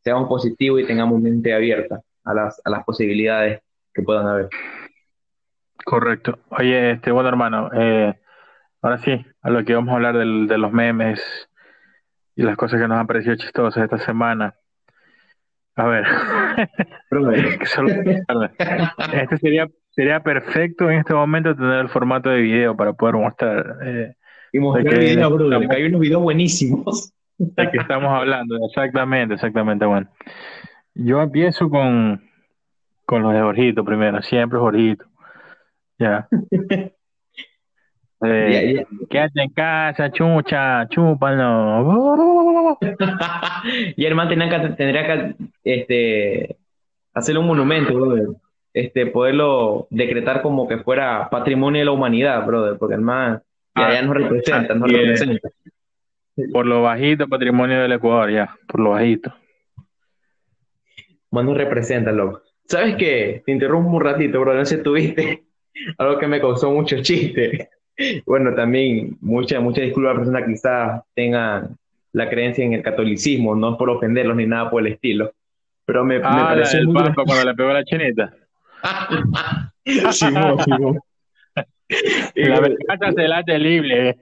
Seamos 0.02 0.28
positivos 0.28 0.80
y 0.80 0.86
tengamos 0.86 1.20
mente 1.20 1.52
abierta 1.54 2.00
a 2.24 2.34
las, 2.34 2.60
a 2.64 2.70
las 2.70 2.84
posibilidades 2.84 3.60
que 3.92 4.02
puedan 4.02 4.26
haber. 4.26 4.48
Correcto. 5.84 6.38
Oye, 6.50 6.92
este, 6.92 7.10
bueno, 7.10 7.28
hermano, 7.28 7.70
eh, 7.72 8.14
ahora 8.82 8.98
sí, 8.98 9.24
a 9.42 9.50
lo 9.50 9.64
que 9.64 9.74
vamos 9.74 9.92
a 9.92 9.96
hablar 9.96 10.16
del- 10.16 10.46
de 10.48 10.58
los 10.58 10.72
memes 10.72 11.20
y 12.34 12.42
las 12.42 12.56
cosas 12.56 12.80
que 12.80 12.88
nos 12.88 12.98
han 12.98 13.06
parecido 13.06 13.36
chistosas 13.36 13.84
esta 13.84 13.98
semana. 13.98 14.54
A 15.76 15.86
ver, 15.86 16.04
este 19.12 19.36
sería, 19.38 19.68
sería 19.90 20.20
perfecto 20.20 20.90
en 20.90 20.98
este 20.98 21.14
momento 21.14 21.54
tener 21.54 21.80
el 21.80 21.88
formato 21.88 22.30
de 22.30 22.40
video 22.40 22.76
para 22.76 22.92
poder 22.94 23.14
mostrar 23.16 23.76
eh, 23.84 24.14
y 24.56 24.60
mostrar 24.60 24.88
que 24.88 24.98
videos, 24.98 25.68
que 25.68 25.76
hay 25.76 25.84
unos 25.84 26.00
videos 26.00 26.22
buenísimos. 26.22 27.12
de 27.38 27.70
qué 27.70 27.78
estamos 27.78 28.10
hablando. 28.10 28.56
Exactamente, 28.66 29.34
exactamente. 29.34 29.84
Bueno, 29.84 30.08
yo 30.94 31.20
empiezo 31.20 31.68
con, 31.68 32.22
con 33.04 33.22
los 33.22 33.32
de 33.32 33.40
Jorgito 33.40 33.84
primero, 33.84 34.22
siempre 34.22 34.58
Jorgito. 34.58 35.04
Ya. 35.98 36.28
Eh. 38.22 38.84
Quédate 39.08 39.42
en 39.42 39.50
casa, 39.50 40.10
chucha, 40.12 40.86
chúpalo. 40.90 42.78
Y 43.96 44.04
el 44.04 44.14
man 44.14 44.28
tenía 44.28 44.50
que, 44.50 44.68
tendría 44.74 45.06
que 45.06 45.36
este, 45.64 46.58
hacerle 47.14 47.40
un 47.40 47.46
monumento, 47.46 47.94
brother. 47.94 48.26
Este, 48.74 49.06
poderlo 49.06 49.86
decretar 49.88 50.42
como 50.42 50.68
que 50.68 50.76
fuera 50.78 51.30
patrimonio 51.30 51.78
de 51.78 51.86
la 51.86 51.92
humanidad, 51.92 52.44
brother, 52.44 52.76
porque 52.76 52.96
el 52.96 53.00
man 53.00 53.42
Ah, 53.76 53.92
ya 53.92 54.02
nos 54.02 54.14
representa, 54.14 54.74
nos 54.74 54.90
es. 54.90 54.96
representa. 54.96 55.48
Por 56.52 56.66
lo 56.66 56.82
bajito, 56.82 57.28
patrimonio 57.28 57.80
del 57.80 57.92
Ecuador, 57.92 58.30
ya, 58.30 58.56
por 58.66 58.80
lo 58.80 58.90
bajito. 58.90 59.32
Nos 61.30 61.56
representa, 61.56 62.12
loco. 62.12 62.42
¿Sabes 62.64 62.96
qué? 62.96 63.42
Te 63.44 63.52
interrumpo 63.52 63.90
un 63.90 64.02
ratito, 64.02 64.40
bro. 64.40 64.54
No 64.54 64.64
sé 64.64 64.78
si 64.78 64.82
tuviste 64.82 65.44
algo 65.98 66.18
que 66.18 66.26
me 66.26 66.40
causó 66.40 66.70
mucho 66.70 67.02
chiste. 67.02 67.70
Bueno, 68.26 68.54
también 68.54 69.16
mucha, 69.22 69.58
mucha 69.58 69.80
disculpa 69.80 70.10
a 70.10 70.16
personas 70.16 70.42
que 70.42 70.52
quizás 70.52 71.00
tengan 71.14 71.78
la 72.12 72.28
creencia 72.28 72.62
en 72.62 72.74
el 72.74 72.82
catolicismo, 72.82 73.56
no 73.56 73.72
es 73.72 73.78
por 73.78 73.88
ofenderlos 73.88 74.36
ni 74.36 74.44
nada 74.44 74.68
por 74.68 74.86
el 74.86 74.92
estilo. 74.92 75.32
Pero 75.86 76.04
me, 76.04 76.18
me 76.18 76.26
Ah, 76.26 76.36
la 76.36 76.44
pareció 76.48 76.80
del 76.80 76.88
muy 76.88 77.02
Papa 77.02 77.22
cuando 77.24 77.44
le 77.46 77.54
pegó 77.54 77.70
a 77.70 77.72
la 77.72 77.84
chinita. 77.84 78.34
Simón, 80.12 80.58
Simón. 80.62 80.98
La 82.34 82.60
venganza 82.60 83.12
será 83.14 83.42
terrible. 83.44 84.16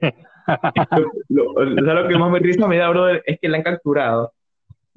lo, 1.28 1.52
lo- 1.64 1.94
lo 2.02 2.09
que 2.09 2.18
más 2.18 2.30
me 2.30 2.38
risa 2.38 2.66
me 2.66 2.76
da, 2.78 2.88
brother, 2.90 3.23
es 3.26 3.38
que 3.40 3.49
la 3.49 3.59
han 3.59 3.62
capturado. 3.62 4.33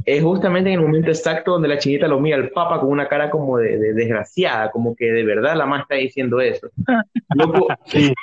Es 0.05 0.23
justamente 0.23 0.69
en 0.71 0.79
el 0.79 0.85
momento 0.85 1.09
exacto 1.09 1.51
donde 1.53 1.67
la 1.67 1.77
chinita 1.79 2.07
lo 2.07 2.19
mira 2.19 2.37
al 2.37 2.49
papa 2.49 2.79
con 2.79 2.89
una 2.89 3.07
cara 3.07 3.29
como 3.29 3.57
de, 3.57 3.77
de 3.77 3.93
desgraciada, 3.93 4.71
como 4.71 4.95
que 4.95 5.11
de 5.11 5.23
verdad 5.23 5.55
la 5.55 5.65
más 5.65 5.81
está 5.81 5.95
diciendo 5.95 6.39
eso. 6.39 6.69
Loco, 7.33 7.67
Sí, 7.87 8.13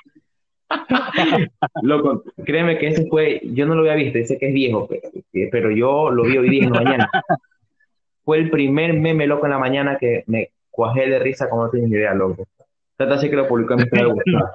loco, 1.82 2.22
créeme 2.44 2.78
que 2.78 2.88
ese 2.88 3.06
fue, 3.06 3.40
yo 3.44 3.66
no 3.66 3.74
lo 3.74 3.80
había 3.82 3.94
visto, 3.94 4.18
dice 4.18 4.38
que 4.38 4.48
es 4.48 4.54
viejo, 4.54 4.88
pero, 4.88 5.08
pero 5.50 5.70
yo 5.70 6.10
lo 6.10 6.22
vi 6.24 6.38
hoy 6.38 6.48
día 6.48 6.64
en 6.64 6.72
la 6.72 6.80
mañana. 6.80 7.10
Fue 8.24 8.38
el 8.38 8.50
primer 8.50 8.94
meme 8.94 9.26
loco 9.26 9.44
en 9.46 9.52
la 9.52 9.58
mañana 9.58 9.98
que 9.98 10.24
me 10.26 10.50
cuajé 10.70 11.08
de 11.08 11.18
risa 11.18 11.50
como 11.50 11.64
no 11.64 11.70
tienes 11.70 11.90
ni 11.90 11.96
idea, 11.96 12.14
loco. 12.14 12.46
Trata 12.96 13.14
así 13.14 13.28
que 13.30 13.36
lo 13.36 13.46
publicó 13.48 13.74
en 13.74 13.80
mi 13.80 13.84
WhatsApp. 14.04 14.54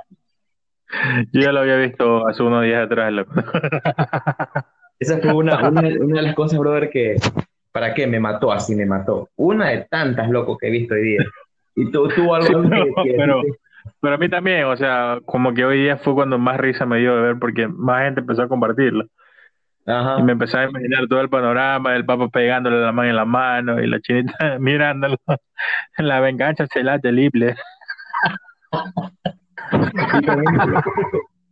yo 1.31 1.41
ya 1.41 1.51
lo 1.51 1.59
había 1.59 1.77
visto 1.77 2.27
hace 2.27 2.41
unos 2.43 2.63
días 2.63 2.85
atrás, 2.85 3.11
loco. 3.11 3.31
Esa 4.99 5.17
fue 5.19 5.33
una, 5.33 5.57
una, 5.69 5.81
una 5.81 6.15
de 6.17 6.21
las 6.23 6.35
cosas, 6.35 6.59
brother, 6.59 6.89
que, 6.89 7.15
¿para 7.71 7.93
qué? 7.93 8.05
Me 8.05 8.19
mató, 8.19 8.51
así 8.51 8.75
me 8.75 8.85
mató. 8.85 9.29
Una 9.37 9.69
de 9.69 9.85
tantas, 9.89 10.29
loco, 10.29 10.57
que 10.57 10.67
he 10.67 10.71
visto 10.71 10.93
hoy 10.95 11.01
día. 11.03 11.23
Y 11.75 11.89
tú, 11.91 12.07
tú 12.09 12.33
algo 12.35 12.61
que, 12.69 12.91
que- 13.03 13.13
Pero- 13.17 13.41
Pero 14.01 14.15
a 14.15 14.17
mí 14.17 14.27
también, 14.29 14.65
o 14.65 14.75
sea, 14.77 15.19
como 15.25 15.53
que 15.53 15.63
hoy 15.65 15.81
día 15.83 15.97
fue 15.97 16.13
cuando 16.13 16.37
más 16.37 16.57
risa 16.57 16.85
me 16.85 16.99
dio 16.99 17.15
de 17.15 17.21
ver 17.21 17.35
porque 17.39 17.67
más 17.67 18.03
gente 18.03 18.21
empezó 18.21 18.43
a 18.43 18.47
compartirlo. 18.49 19.05
Y 20.19 20.21
me 20.23 20.33
empezaba 20.33 20.65
a 20.65 20.69
imaginar 20.69 21.07
todo 21.07 21.19
el 21.21 21.29
panorama, 21.29 21.95
el 21.95 22.05
papa 22.05 22.27
pegándole 22.27 22.79
la 22.79 22.91
mano 22.91 23.09
en 23.09 23.15
la 23.15 23.25
mano 23.25 23.81
y 23.81 23.87
la 23.87 23.99
chinita 23.99 24.57
mirándolo. 24.59 25.15
La 25.97 26.19
venganza 26.19 26.67
se 26.67 26.83
la 26.83 26.97
libre. 26.97 27.55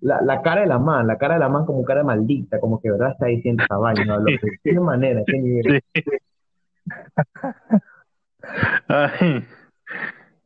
La, 0.02 0.22
la, 0.22 0.42
cara 0.42 0.62
de 0.62 0.68
la 0.68 0.80
man, 0.80 1.08
la 1.08 1.18
cara 1.18 1.36
de 1.36 1.40
la 1.40 1.50
man 1.50 1.66
como 1.66 1.84
cara 1.84 2.04
maldita, 2.04 2.60
como 2.60 2.80
que 2.80 2.92
verdad 2.92 3.12
está 3.12 3.28
diciendo 3.28 3.64
esa 3.64 3.78
vaina. 3.78 4.20
¿De 4.20 4.40
qué 4.64 4.80
manera? 4.80 5.22
¿Qué 5.26 5.38
nivel? 5.38 5.82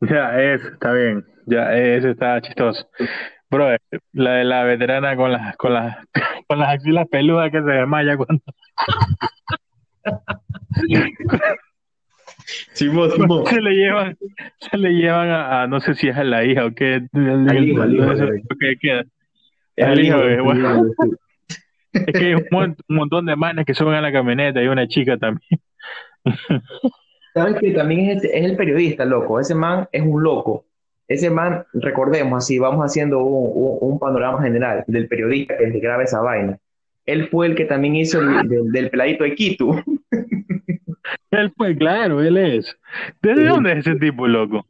ya, 0.00 0.40
eso 0.40 0.68
está 0.68 0.92
bien. 0.92 1.24
Ya, 1.46 1.74
eso 1.74 2.08
está 2.08 2.40
chistoso. 2.40 2.88
Bro, 3.50 3.76
la 4.12 4.32
de 4.32 4.44
la 4.44 4.64
veterana 4.64 5.16
con 5.16 5.32
las, 5.32 5.56
con 5.56 5.74
las, 5.74 5.96
con 6.48 6.58
las 6.58 6.70
axilas 6.74 7.06
peludas 7.08 7.50
que 7.50 7.62
se 7.62 7.70
desmaya 7.70 8.16
cuando. 8.16 8.42
Se 12.72 12.86
le 12.86 13.70
llevan, 13.70 14.16
se 14.58 14.78
le 14.78 14.90
llevan 14.90 15.28
a, 15.30 15.66
no 15.66 15.80
sé 15.80 15.94
si 15.94 16.08
es 16.08 16.16
a 16.16 16.24
la 16.24 16.44
hija 16.44 16.66
o 16.66 16.72
qué. 16.72 17.02
Al 17.12 17.68
hijo, 17.68 17.82
al 17.82 17.94
hijo, 17.94 18.06
queda. 18.80 19.04
Es 19.76 19.98
hijo, 19.98 20.18
bueno. 20.44 20.90
Es 21.94 22.06
que 22.06 22.24
hay 22.24 22.34
un, 22.34 22.76
montón 22.88 23.26
de 23.26 23.36
manes 23.36 23.66
que 23.66 23.74
suben 23.74 23.92
a 23.92 24.00
la 24.00 24.10
camioneta 24.10 24.62
y 24.62 24.66
una 24.66 24.88
chica 24.88 25.18
también. 25.18 25.60
¿Sabes 27.34 27.56
que 27.60 27.70
también 27.72 28.16
es, 28.16 28.24
es 28.24 28.44
el 28.46 28.56
periodista, 28.56 29.04
loco? 29.04 29.38
Ese 29.38 29.54
man 29.54 29.86
es 29.92 30.00
un 30.00 30.22
loco 30.22 30.64
ese 31.12 31.30
man, 31.30 31.64
recordemos 31.74 32.44
así, 32.44 32.58
vamos 32.58 32.84
haciendo 32.84 33.22
un, 33.22 33.98
panorama 33.98 34.42
general 34.42 34.84
del 34.86 35.08
periodista 35.08 35.56
que 35.56 35.78
graba 35.78 36.02
esa 36.02 36.20
vaina. 36.20 36.58
Él 37.04 37.28
fue 37.28 37.46
el 37.46 37.54
que 37.54 37.64
también 37.64 37.96
hizo 37.96 38.20
el, 38.20 38.72
del 38.72 38.90
peladito 38.90 39.24
de 39.24 39.34
Quito. 39.34 39.76
Él 41.32 41.52
fue, 41.56 41.74
claro, 41.76 42.22
él 42.22 42.36
es. 42.36 42.76
¿De 43.22 43.46
dónde 43.46 43.72
es 43.72 43.78
ese 43.78 43.96
tipo, 43.96 44.28
loco? 44.28 44.66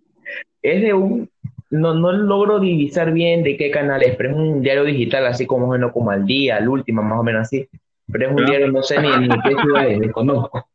Es 0.62 0.80
de 0.80 0.94
un, 0.94 1.28
no, 1.70 1.92
no 1.94 2.12
logro 2.12 2.60
divisar 2.60 3.12
bien 3.12 3.42
de 3.42 3.56
qué 3.56 3.70
canal 3.72 4.00
es, 4.02 4.14
pero 4.14 4.30
es 4.30 4.36
un 4.36 4.62
diario 4.62 4.84
digital, 4.84 5.26
así 5.26 5.44
como 5.44 5.66
bueno, 5.66 5.90
como 5.90 6.12
al 6.12 6.24
día, 6.24 6.58
al 6.58 6.68
último, 6.68 7.02
más 7.02 7.18
o 7.18 7.24
menos 7.24 7.42
así. 7.42 7.68
Pero 8.10 8.26
es 8.26 8.30
un 8.30 8.46
diario, 8.46 8.70
no 8.70 8.82
sé 8.82 9.02
ni, 9.02 9.08
ni 9.08 9.40
qué 9.42 9.56
ciudad 9.60 9.88
es, 9.88 9.98
desconozco. 9.98 10.68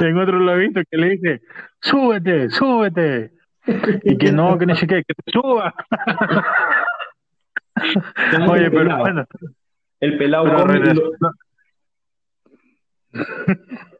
En 0.00 0.18
otro 0.18 0.38
lo 0.38 0.52
he 0.52 0.58
visto 0.58 0.82
que 0.90 0.98
le 0.98 1.10
dice, 1.10 1.40
súbete, 1.80 2.50
súbete. 2.50 3.30
y 4.04 4.18
que 4.18 4.30
no, 4.32 4.58
que 4.58 4.66
no 4.66 4.76
sé 4.76 4.86
qué, 4.86 5.02
que 5.02 5.14
te 5.14 5.32
suba. 5.32 5.74
Oye, 8.48 8.70
pero 8.70 8.98
bueno. 8.98 9.24
El 10.00 10.18
pelado 10.18 10.44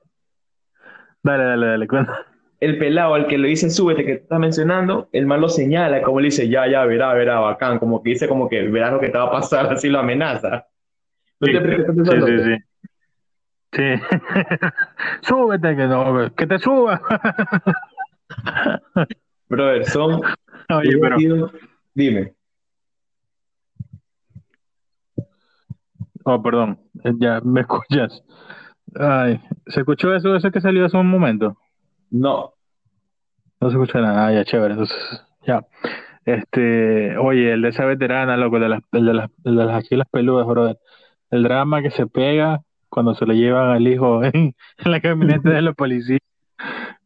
Dale, 1.25 1.43
dale, 1.43 1.67
dale, 1.67 1.89
El 2.61 2.79
pelado 2.79 3.15
al 3.15 3.27
que 3.27 3.39
le 3.39 3.49
dice 3.49 3.71
súbete 3.71 4.05
que 4.05 4.17
te 4.17 4.23
estás 4.25 4.39
mencionando, 4.39 5.09
el 5.11 5.27
mal 5.27 5.41
lo 5.41 5.49
señala, 5.49 6.03
como 6.03 6.21
le 6.21 6.27
dice, 6.27 6.51
ya, 6.51 6.69
ya, 6.69 6.85
verá, 6.85 7.15
verá, 7.15 7.41
bacán, 7.41 7.79
como 7.79 8.03
que 8.03 8.11
dice 8.11 8.29
como 8.29 8.47
que 8.47 8.63
verás 8.69 8.93
lo 8.93 9.01
que 9.01 9.09
te 9.09 9.17
va 9.17 9.25
a 9.25 9.31
pasar, 9.31 9.67
así 9.73 9.89
lo 9.89 10.01
amenaza. 10.01 10.67
¿No 11.41 11.47
sí, 11.47 11.53
te 11.53 11.77
sí, 11.77 11.83
sí, 12.05 12.45
sí. 12.45 12.57
Sí. 13.73 13.83
Súbete, 15.23 15.75
que 15.75 15.87
no, 15.87 16.35
que 16.37 16.47
te 16.47 16.59
suba. 16.59 17.01
Brother, 19.49 19.85
son. 19.87 20.21
Oye, 20.69 20.99
pero. 21.01 21.51
Dime. 21.95 22.35
Oh, 26.25 26.43
perdón, 26.43 26.79
ya 27.19 27.41
me 27.41 27.63
escuchas. 27.63 28.23
Ay, 28.99 29.41
¿se 29.67 29.81
escuchó 29.81 30.15
eso, 30.15 30.37
eso 30.37 30.51
que 30.51 30.61
salió 30.61 30.85
hace 30.85 30.97
un 30.97 31.09
momento? 31.09 31.57
No. 32.11 32.55
No 33.61 33.71
se 33.71 33.77
escucha 33.77 34.01
nada, 34.01 34.27
ah, 34.27 34.33
ya, 34.33 34.45
chévere, 34.45 34.75
entonces, 34.75 34.97
ya. 35.47 35.65
Este, 36.25 37.17
oye, 37.19 37.53
el 37.53 37.63
de 37.63 37.69
esa 37.69 37.85
veterana, 37.85 38.37
loco, 38.37 38.59
de 38.59 38.69
las, 38.69 38.81
el 38.93 39.07
de 39.07 39.15
las, 39.15 39.31
el 39.45 39.57
de 39.57 39.65
las 39.65 39.77
axilas 39.77 40.09
peludas, 40.11 40.47
brother. 40.47 40.79
El 41.31 41.43
drama 41.43 41.83
que 41.83 41.91
se 41.91 42.07
pega 42.07 42.61
cuando 42.89 43.15
se 43.15 43.27
le 43.27 43.37
llevan 43.37 43.71
al 43.71 43.87
hijo 43.87 44.23
en, 44.25 44.55
en 44.79 44.91
la 44.91 45.01
camioneta 45.01 45.51
de 45.51 45.63
la 45.63 45.73
policía. 45.73 46.19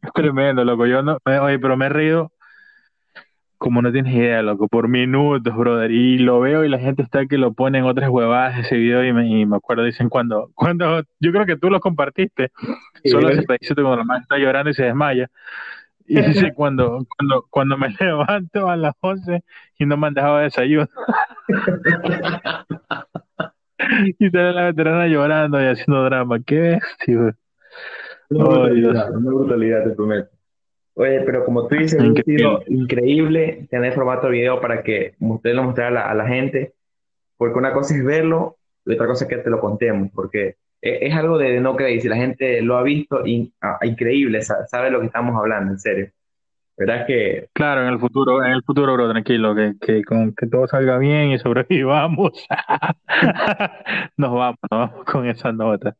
Es 0.01 0.13
tremendo, 0.13 0.63
loco. 0.63 0.85
Yo 0.85 1.01
no, 1.01 1.17
oye, 1.25 1.59
pero 1.59 1.75
me 1.75 1.87
he 1.87 1.89
reído 1.89 2.31
como 3.59 3.81
no 3.81 3.91
tienes 3.91 4.15
idea, 4.15 4.41
loco, 4.41 4.69
por 4.69 4.87
minutos, 4.87 5.55
brother. 5.55 5.91
Y 5.91 6.17
lo 6.17 6.39
veo 6.39 6.63
y 6.63 6.69
la 6.69 6.79
gente 6.79 7.03
está 7.03 7.25
que 7.25 7.37
lo 7.37 7.53
pone 7.53 7.79
en 7.79 7.83
otras 7.83 8.09
huevadas 8.09 8.57
ese 8.57 8.77
video 8.77 9.03
y 9.03 9.13
me, 9.13 9.27
y 9.27 9.45
me 9.45 9.57
acuerdo, 9.57 9.83
dicen 9.83 10.09
cuando, 10.09 10.49
cuando, 10.55 11.03
yo 11.19 11.31
creo 11.31 11.45
que 11.45 11.57
tú 11.57 11.69
lo 11.69 11.81
compartiste, 11.81 12.51
solo 13.03 13.29
se 13.29 13.43
te 13.43 13.57
dice 13.59 13.75
cuando 13.75 13.97
la 13.97 14.05
mamá 14.05 14.19
está 14.19 14.37
llorando 14.37 14.71
y 14.71 14.73
se 14.73 14.85
desmaya. 14.85 15.29
Y 16.07 16.15
dice 16.21 16.53
cuando, 16.53 17.05
cuando, 17.15 17.45
cuando 17.49 17.77
me 17.77 17.89
levanto 17.99 18.69
a 18.69 18.77
las 18.77 18.95
11 19.01 19.43
y 19.77 19.85
no 19.85 19.97
me 19.97 20.07
han 20.07 20.13
dejado 20.13 20.37
desayuno. 20.37 20.87
y 24.19 24.29
sale 24.29 24.53
la 24.53 24.65
veterana 24.67 25.07
llorando 25.07 25.61
y 25.61 25.65
haciendo 25.65 26.05
drama. 26.05 26.39
Qué 26.45 26.59
bestia, 26.59 27.35
una 28.29 28.45
brutalidad, 28.45 29.11
una 29.11 29.31
brutalidad, 29.31 29.83
te 29.83 29.89
prometo. 29.91 30.38
Oye, 30.95 31.21
pero 31.21 31.45
como 31.45 31.67
tú 31.67 31.75
dices, 31.75 31.99
ha 32.01 32.23
sido 32.23 32.61
increíble 32.67 33.67
tener 33.69 33.93
formato 33.93 34.27
de 34.27 34.33
video 34.33 34.59
para 34.59 34.83
que 34.83 35.13
usted 35.19 35.53
lo 35.53 35.63
mostrara 35.63 36.09
a 36.09 36.13
la, 36.13 36.27
gente, 36.27 36.73
porque 37.37 37.57
una 37.57 37.71
cosa 37.71 37.95
es 37.95 38.03
verlo 38.03 38.57
y 38.85 38.93
otra 38.93 39.07
cosa 39.07 39.25
es 39.25 39.29
que 39.29 39.37
te 39.37 39.49
lo 39.49 39.59
contemos, 39.59 40.09
porque 40.13 40.55
e, 40.81 41.07
es, 41.07 41.15
algo 41.15 41.37
de 41.37 41.59
no 41.61 41.75
creer, 41.75 42.01
si 42.01 42.09
la 42.09 42.17
gente 42.17 42.61
lo 42.61 42.77
ha 42.77 42.83
visto, 42.83 43.23
ah, 43.61 43.79
increíble, 43.83 44.41
sabe 44.41 44.91
lo 44.91 44.99
que 44.99 45.05
estamos 45.05 45.35
hablando, 45.37 45.71
en 45.71 45.79
serio. 45.79 46.09
¿Verdad 46.79 47.05
que? 47.05 47.49
Claro, 47.51 47.81
en 47.81 47.89
el 47.89 47.99
futuro, 47.99 48.43
en 48.43 48.51
el 48.51 48.63
futuro, 48.63 48.93
bro, 48.93 49.09
tranquilo, 49.09 49.53
que, 49.53 49.73
que, 49.81 50.01
con, 50.05 50.33
que 50.33 50.47
todo 50.47 50.65
salga 50.65 50.97
bien 50.97 51.31
y 51.31 51.37
sobrevivamos. 51.37 52.31
nos 54.17 54.33
vamos, 54.33 54.57
nos 54.71 54.79
vamos 54.79 55.05
con 55.05 55.27
esa 55.27 55.51
nota. 55.51 55.97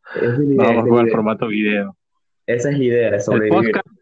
vamos 0.55 0.87
con 0.87 1.05
el 1.05 1.11
formato 1.11 1.47
video. 1.47 1.97
Esa 2.45 2.71
es 2.71 2.77
la 2.77 2.83
idea 2.83 3.11
de 3.11 3.19
sobrevivir. 3.19 3.65
El 3.65 3.71
podcast 3.73 3.98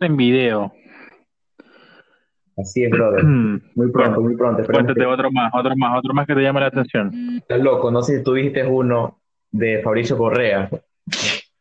en 0.00 0.16
video. 0.16 0.72
Así 2.56 2.84
es, 2.84 2.90
brother. 2.90 3.24
Muy 3.74 3.90
pronto, 3.90 4.20
muy 4.20 4.36
pronto. 4.36 4.62
Cuéntate 4.64 5.04
otro 5.04 5.30
más, 5.32 5.52
otro 5.54 5.76
más, 5.76 5.98
otro 5.98 6.14
más 6.14 6.26
que 6.26 6.34
te 6.34 6.42
llame 6.42 6.60
la 6.60 6.66
atención. 6.66 7.10
Estás 7.36 7.60
loco, 7.60 7.90
no 7.90 8.02
sé 8.02 8.18
si 8.18 8.24
tuviste 8.24 8.64
uno 8.64 9.18
de 9.50 9.80
Fabricio 9.82 10.16
Correa. 10.16 10.70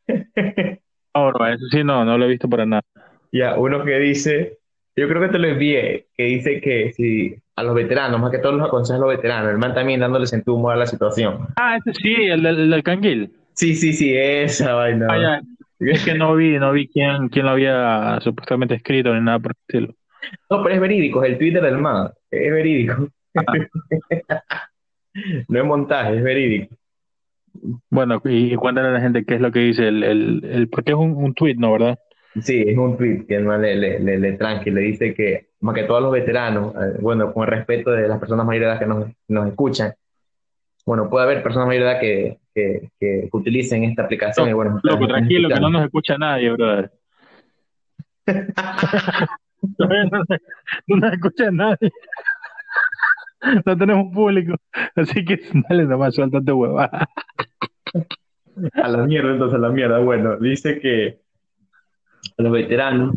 Ahora, 1.13 1.53
eso 1.53 1.65
sí, 1.71 1.83
no, 1.83 2.05
no 2.05 2.17
lo 2.17 2.25
he 2.25 2.29
visto 2.29 2.49
para 2.49 2.65
nada. 2.65 2.83
Ya, 3.31 3.57
uno 3.57 3.83
que 3.83 3.97
dice, 3.99 4.59
yo 4.95 5.07
creo 5.07 5.21
que 5.21 5.29
te 5.29 5.39
lo 5.39 5.47
envié, 5.47 6.07
que 6.15 6.23
dice 6.23 6.61
que 6.61 6.91
si 6.93 7.35
a 7.55 7.63
los 7.63 7.75
veteranos, 7.75 8.19
más 8.19 8.31
que 8.31 8.39
todos 8.39 8.55
los 8.55 8.67
aconseja 8.67 8.97
a 8.97 9.01
los 9.01 9.09
veteranos, 9.09 9.51
el 9.51 9.57
man 9.57 9.73
también 9.73 9.99
dándole 9.99 10.27
sentido 10.27 10.55
humor 10.55 10.73
a 10.73 10.77
la 10.77 10.85
situación. 10.87 11.47
Ah, 11.55 11.77
ese 11.77 11.93
sí, 11.93 12.13
el 12.13 12.41
del, 12.41 12.73
el 12.73 12.83
canguil. 12.83 13.31
Sí, 13.53 13.75
sí, 13.75 13.93
sí, 13.93 14.15
esa 14.15 14.73
vaina. 14.73 15.07
Ah, 15.09 15.41
es 15.79 16.05
que 16.05 16.13
no 16.15 16.35
vi, 16.35 16.57
no 16.59 16.71
vi 16.71 16.87
quién, 16.87 17.29
quién 17.29 17.45
lo 17.45 17.51
había 17.51 18.19
supuestamente 18.21 18.75
escrito 18.75 19.13
ni 19.13 19.21
nada 19.21 19.39
por 19.39 19.51
el 19.51 19.57
estilo. 19.67 19.95
No, 20.49 20.63
pero 20.63 20.75
es 20.75 20.81
verídico, 20.81 21.23
es 21.23 21.31
el 21.31 21.37
Twitter 21.37 21.61
del 21.61 21.77
man. 21.77 22.09
Es 22.31 22.51
verídico. 22.51 23.09
Ah. 23.35 24.67
no 25.47 25.59
es 25.59 25.65
montaje, 25.65 26.17
es 26.17 26.23
verídico. 26.23 26.75
Bueno, 27.89 28.21
y, 28.25 28.55
cuéntale 28.55 28.87
a 28.87 28.91
la 28.91 29.01
gente 29.01 29.25
qué 29.25 29.35
es 29.35 29.41
lo 29.41 29.51
que 29.51 29.59
dice 29.59 29.87
el, 29.87 30.03
el, 30.03 30.45
el 30.45 30.69
porque 30.69 30.91
es 30.91 30.97
un, 30.97 31.15
un 31.15 31.33
tweet, 31.33 31.55
¿no? 31.55 31.73
¿Verdad? 31.73 31.99
Sí, 32.41 32.63
es 32.65 32.77
un 32.77 32.97
tweet 32.97 33.25
que 33.27 33.35
el 33.35 33.45
man 33.45 33.61
le, 33.61 33.75
le, 33.75 33.99
le, 33.99 34.17
le 34.17 34.33
tranqui, 34.33 34.71
le 34.71 34.81
dice 34.81 35.13
que 35.13 35.49
más 35.61 35.75
que 35.75 35.83
todos 35.83 36.01
los 36.01 36.11
veteranos, 36.11 36.73
eh, 36.75 36.97
bueno, 36.99 37.31
con 37.31 37.43
el 37.43 37.49
respeto 37.51 37.91
de 37.91 38.07
las 38.07 38.19
personas 38.19 38.45
mayores 38.45 38.79
que 38.79 38.87
nos, 38.87 39.07
nos 39.27 39.47
escuchan, 39.47 39.93
bueno, 40.85 41.09
puede 41.09 41.25
haber 41.25 41.43
personas 41.43 41.67
mayor 41.67 41.83
de 41.83 41.89
edad 41.89 41.99
que, 41.99 42.39
que, 42.53 42.89
que, 42.99 43.29
utilicen 43.31 43.83
esta 43.83 44.03
aplicación. 44.03 44.49
y 44.49 44.53
bueno, 44.53 44.79
loco, 44.83 45.07
tranquilo, 45.07 45.49
que 45.49 45.59
no 45.59 45.69
nos 45.69 45.85
escucha 45.85 46.17
nadie, 46.17 46.51
brother. 46.51 46.91
no, 50.87 50.97
nos 50.97 51.13
escucha 51.13 51.51
nadie. 51.51 51.91
No 53.65 53.77
tenemos 53.77 54.13
público. 54.13 54.55
Así 54.95 55.25
que 55.25 55.39
dale 55.69 55.85
nomás, 55.85 56.15
suéltate 56.15 56.51
hueva. 56.51 56.89
a 58.73 58.87
la 58.87 59.05
mierda, 59.05 59.31
entonces 59.31 59.55
a 59.55 59.61
la 59.61 59.69
mierda. 59.69 59.99
Bueno, 59.99 60.37
dice 60.37 60.79
que 60.79 61.19
los 62.37 62.51
veteranos 62.51 63.15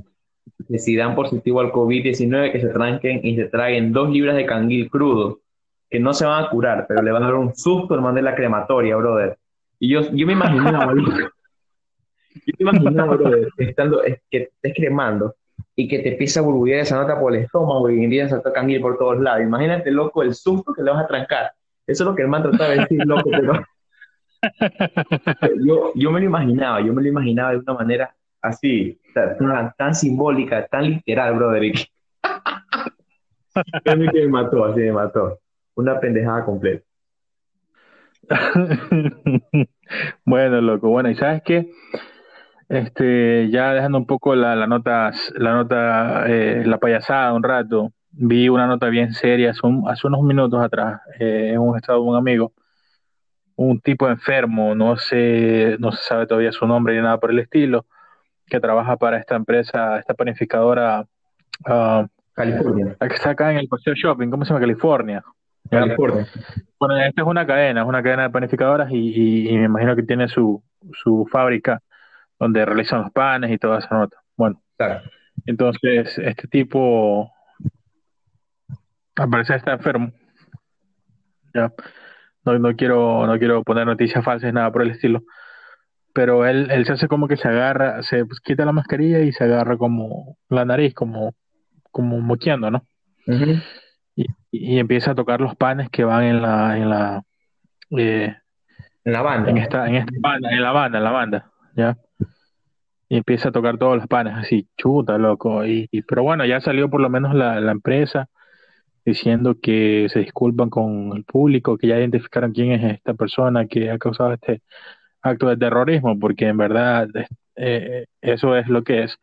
que 0.69 0.79
si 0.79 0.97
dan 0.97 1.15
positivo 1.15 1.61
al 1.61 1.71
COVID-19 1.71 2.53
que 2.53 2.61
se 2.61 2.69
tranquen 2.69 3.21
y 3.23 3.37
se 3.37 3.45
traguen 3.45 3.93
dos 3.93 4.11
libras 4.11 4.37
de 4.37 4.47
canguil 4.47 4.91
crudo 4.91 5.41
que 5.91 6.01
no 6.01 6.13
se 6.13 6.27
van 6.27 6.45
a 6.45 6.51
curar, 6.51 6.87
pero 6.89 7.03
le 7.03 7.13
van 7.13 7.23
a 7.23 7.27
dar 7.27 7.35
un 7.37 7.55
susto 7.55 7.95
al 7.95 8.03
man 8.03 8.15
de 8.15 8.23
la 8.23 8.35
crematoria, 8.35 8.97
brother. 8.97 9.39
Y 9.79 9.89
yo, 9.89 10.03
yo 10.13 10.27
me 10.27 10.33
imaginaba, 10.33 10.93
yo 10.95 12.53
me 12.59 12.71
imaginaba, 12.71 13.17
brother, 13.17 13.49
estando, 13.59 14.03
que 14.31 14.51
estés 14.55 14.75
cremando 14.75 15.35
y 15.75 15.87
que 15.89 15.99
te 16.01 16.13
empieza 16.13 16.41
a 16.41 16.43
burbujear 16.43 16.81
esa 16.81 16.97
nota 16.97 17.19
por 17.21 17.35
el 17.35 17.43
estómago 17.43 17.91
y 17.91 18.03
empieza 18.03 18.27
a 18.27 18.29
saltar 18.31 18.53
canguil 18.53 18.81
por 18.81 18.99
todos 18.99 19.21
lados. 19.21 19.43
Imagínate, 19.43 19.91
loco, 19.91 20.23
el 20.23 20.35
susto 20.35 20.73
que 20.73 20.83
le 20.83 20.91
vas 20.91 21.05
a 21.05 21.07
trancar. 21.07 21.53
Eso 21.87 22.03
es 22.03 22.07
lo 22.09 22.15
que 22.15 22.23
el 22.23 22.29
man 22.29 22.43
trataba 22.43 22.71
de 22.71 22.81
decir, 22.81 23.07
loco, 23.07 23.31
pero 23.31 23.65
yo, 25.65 25.93
yo 25.95 26.11
me 26.11 26.21
lo 26.21 26.27
imaginaba, 26.27 26.81
yo 26.81 26.93
me 26.93 27.03
lo 27.03 27.09
imaginaba 27.09 27.53
de 27.53 27.59
una 27.59 27.75
manera 27.75 28.15
así, 28.43 28.99
tan, 29.15 29.73
tan 29.77 29.95
simbólica, 29.95 30.67
tan 30.67 30.85
literal, 30.85 31.35
brother. 31.35 31.73
Que 33.85 33.97
me 33.97 34.29
mató, 34.29 34.67
así 34.67 34.81
me 34.81 34.93
mató. 34.93 35.39
Una 35.77 36.01
pendejada 36.01 36.45
completa. 36.45 36.85
bueno, 40.25 40.61
loco, 40.61 40.89
bueno, 40.89 41.09
y 41.11 41.15
sabes 41.15 41.43
qué, 41.45 41.71
este, 42.69 43.49
ya 43.51 43.73
dejando 43.73 43.99
un 43.99 44.07
poco 44.07 44.35
la, 44.35 44.57
la 44.57 44.67
nota, 44.67 45.13
la 45.37 45.55
nota, 45.55 46.25
eh, 46.27 46.65
la 46.67 46.79
payasada 46.79 47.33
un 47.33 47.45
rato, 47.45 47.93
vi 48.11 48.49
una 48.49 48.67
nota 48.67 48.89
bien 48.89 49.13
seria 49.13 49.51
hace, 49.51 49.61
hace 49.87 50.07
unos 50.07 50.23
minutos 50.23 50.61
atrás 50.61 51.01
eh, 51.21 51.51
en 51.53 51.61
un 51.61 51.77
estado 51.77 52.03
de 52.03 52.09
un 52.09 52.17
amigo, 52.17 52.53
un 53.55 53.81
tipo 53.81 54.09
enfermo, 54.09 54.75
no 54.75 54.97
se, 54.97 55.77
no 55.79 55.93
se 55.93 56.03
sabe 56.03 56.27
todavía 56.27 56.53
su 56.53 56.67
nombre 56.67 56.95
ni 56.95 57.03
nada 57.03 57.21
por 57.21 57.31
el 57.31 57.39
estilo, 57.39 57.87
que 58.47 58.61
trabaja 58.61 58.97
para 58.97 59.19
esta 59.19 59.37
empresa, 59.37 59.99
esta 59.99 60.15
panificadora 60.15 61.07
uh, 61.69 62.07
California. 62.33 62.97
que 62.99 63.15
está 63.15 63.31
acá 63.31 63.53
en 63.53 63.59
el 63.59 63.69
Paseo 63.69 63.95
Shopping, 63.95 64.31
¿cómo 64.31 64.45
se 64.45 64.51
llama? 64.51 64.61
California. 64.61 65.25
Bueno, 66.79 66.97
esta 66.99 67.23
es 67.23 67.27
una 67.27 67.47
cadena, 67.47 67.83
es 67.83 67.87
una 67.87 68.03
cadena 68.03 68.25
de 68.25 68.31
panificadoras 68.31 68.91
y, 68.91 69.49
y, 69.49 69.57
me 69.57 69.65
imagino 69.65 69.97
que 69.97 70.03
tiene 70.03 70.29
su, 70.29 70.63
su 70.93 71.27
fábrica 71.31 71.83
donde 72.39 72.65
realizan 72.65 73.03
los 73.03 73.13
panes 73.13 73.51
y 73.51 73.59
toda 73.59 73.79
esa 73.79 73.95
nota. 73.95 74.19
Bueno, 74.37 74.61
claro. 74.77 75.03
entonces 75.47 76.19
este 76.19 76.49
tipo 76.49 77.33
al 79.17 79.31
parecer 79.31 79.57
está 79.57 79.73
enfermo. 79.73 80.13
Ya. 81.55 81.73
No, 82.45 82.59
no 82.59 82.77
quiero, 82.77 83.27
no 83.27 83.39
quiero 83.39 83.63
poner 83.65 83.87
noticias 83.87 84.25
falsas, 84.25 84.53
nada 84.53 84.71
por 84.71 84.83
el 84.83 84.91
estilo. 84.91 85.23
Pero 86.13 86.47
él, 86.47 86.71
él 86.71 86.87
se 86.87 86.93
hace 86.93 87.09
como 87.09 87.29
que 87.29 87.37
se 87.37 87.49
agarra, 87.49 88.03
se 88.03 88.25
pues, 88.25 88.41
quita 88.41 88.65
la 88.65 88.73
mascarilla 88.73 89.21
y 89.21 89.33
se 89.33 89.45
agarra 89.45 89.77
como 89.77 90.39
la 90.49 90.65
nariz, 90.65 90.95
como, 90.95 91.35
como 91.91 92.21
moqueando, 92.21 92.71
¿no? 92.71 92.87
Y, 94.17 94.27
y, 94.51 94.79
empieza 94.79 95.13
a 95.13 95.15
tocar 95.15 95.41
los 95.41 95.55
panes 95.55 95.89
que 95.91 96.05
van 96.05 96.25
en 96.25 96.43
la, 96.43 96.77
en 96.77 96.91
la, 96.91 97.23
eh, 97.97 98.35
en 99.05 99.13
la 99.13 99.23
banda. 99.23 99.51
En 99.51 99.59
esta, 99.59 99.87
en 99.87 99.97
esta 99.97 100.13
banda, 100.19 100.51
en 100.51 100.63
la 100.63 100.73
banda, 100.73 100.99
en 100.99 101.05
la 101.05 101.11
banda, 101.11 101.51
¿ya? 101.77 101.97
Y 103.09 103.19
empieza 103.19 103.51
a 103.51 103.53
tocar 103.53 103.79
todos 103.79 103.97
los 103.97 104.07
panes 104.09 104.35
así, 104.35 104.67
chuta, 104.77 105.19
loco. 105.19 105.65
Y, 105.65 105.89
y 105.93 106.03
pero 106.03 106.25
bueno, 106.25 106.45
ya 106.45 106.61
salió 106.61 106.91
por 106.91 107.01
lo 107.01 107.09
menos 107.09 107.35
la, 107.35 107.61
la 107.61 107.71
empresa 107.71 108.29
diciendo 109.05 109.57
que 109.63 110.09
se 110.11 110.19
disculpan 110.19 110.69
con 110.69 111.13
el 111.15 111.25
público, 111.25 111.79
que 111.79 111.87
ya 111.87 111.99
identificaron 111.99 112.53
quién 112.53 112.73
es 112.73 112.95
esta 112.95 113.15
persona 113.15 113.67
que 113.67 113.91
ha 113.91 113.99
causado 113.99 114.33
este 114.33 114.63
acto 115.23 115.49
de 115.49 115.57
terrorismo, 115.57 116.19
porque 116.19 116.49
en 116.49 116.57
verdad 116.57 117.09
eh, 117.55 118.07
eso 118.21 118.57
es 118.57 118.69
lo 118.69 118.83
que 118.83 119.05
es. 119.05 119.19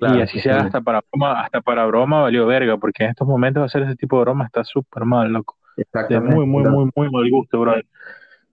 Y 0.00 0.20
así 0.20 0.40
sea 0.40 0.60
hasta 0.60 0.80
para 0.80 1.02
broma, 1.10 1.42
hasta 1.42 1.60
para 1.60 1.86
broma 1.86 2.22
valió 2.22 2.46
verga, 2.46 2.76
porque 2.78 3.04
en 3.04 3.10
estos 3.10 3.28
momentos 3.28 3.62
hacer 3.62 3.82
ese 3.82 3.96
tipo 3.96 4.16
de 4.18 4.24
broma 4.24 4.46
está 4.46 4.64
súper 4.64 5.04
mal, 5.04 5.30
loco. 5.30 5.56
De 6.08 6.20
muy, 6.20 6.46
muy, 6.46 6.64
muy, 6.64 6.90
muy 6.94 7.10
mal 7.10 7.30
gusto, 7.30 7.60
bro. 7.60 7.74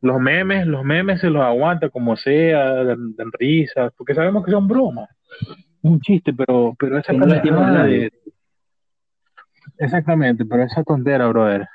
Los 0.02 0.20
memes, 0.20 0.66
los 0.66 0.84
memes 0.86 1.20
se 1.20 1.30
los 1.30 1.44
aguanta 1.44 1.90
como 1.90 2.16
sea, 2.16 2.84
dan, 2.84 3.16
risas, 3.38 3.92
porque 3.98 4.16
sabemos 4.16 4.46
que 4.46 4.52
son 4.52 4.68
bromas. 4.68 5.10
Un 5.82 6.00
chiste, 6.00 6.34
pero, 6.34 6.76
pero 6.78 6.98
esa 6.98 7.14
no 7.14 7.26
de, 7.26 8.12
Exactamente, 9.78 10.46
pero 10.46 10.64
esa 10.64 10.84
tontera, 10.84 11.28
brother, 11.28 11.68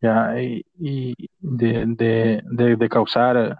ya, 0.00 0.40
y, 0.40 0.64
y 0.78 1.14
de, 1.40 1.84
de, 1.86 2.42
de, 2.44 2.76
de, 2.76 2.88
causar, 2.88 3.58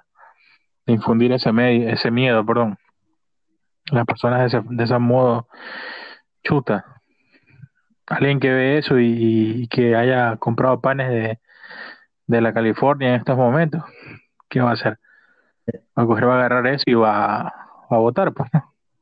de 0.86 0.92
infundir 0.92 1.32
ese, 1.32 1.52
me, 1.52 1.90
ese 1.90 2.10
miedo, 2.10 2.44
perdón, 2.46 2.78
las 3.90 4.06
personas 4.06 4.40
de 4.40 4.58
ese, 4.58 4.66
de 4.68 4.84
ese 4.84 4.99
modo, 4.99 5.49
chuta, 6.42 6.84
alguien 8.06 8.40
que 8.40 8.50
ve 8.50 8.78
eso 8.78 8.99
y, 8.99 9.68
que 9.68 9.94
haya 9.97 10.36
comprado 10.36 10.80
panes 10.80 11.08
de, 11.08 11.38
de 12.26 12.40
la 12.40 12.52
California 12.52 13.10
en 13.10 13.14
estos 13.16 13.36
momentos, 13.36 13.82
¿qué 14.49 14.60
va 14.60 14.70
a 14.70 14.75
hacer? 14.75 14.99
Va 15.99 16.02
a 16.02 16.06
coger, 16.06 16.28
va 16.28 16.34
a 16.34 16.38
agarrar 16.38 16.66
eso 16.66 16.84
y 16.86 16.94
va, 16.94 17.49
a 17.90 17.97
votar, 17.97 18.32
pues. 18.32 18.50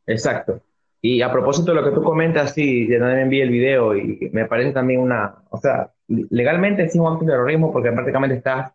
Exacto. 0.07 0.61
Y 1.01 1.23
a 1.23 1.33
propósito 1.33 1.73
de 1.73 1.81
lo 1.81 1.85
que 1.85 1.95
tú 1.95 2.03
comentas, 2.03 2.55
sí, 2.55 2.89
ya 2.89 3.01
también 3.01 3.21
envié 3.21 3.43
el 3.43 3.51
video 3.51 3.97
y 3.97 4.31
me 4.33 4.47
parece 4.47 4.73
también 4.73 5.01
una, 5.01 5.35
o 5.51 5.59
sea, 5.59 5.91
legalmente 6.07 6.85
es 6.85 6.95
un 6.95 7.13
acto 7.13 7.25
de 7.25 7.33
terrorismo 7.33 7.73
porque 7.73 7.91
prácticamente 7.91 8.37
estás 8.37 8.73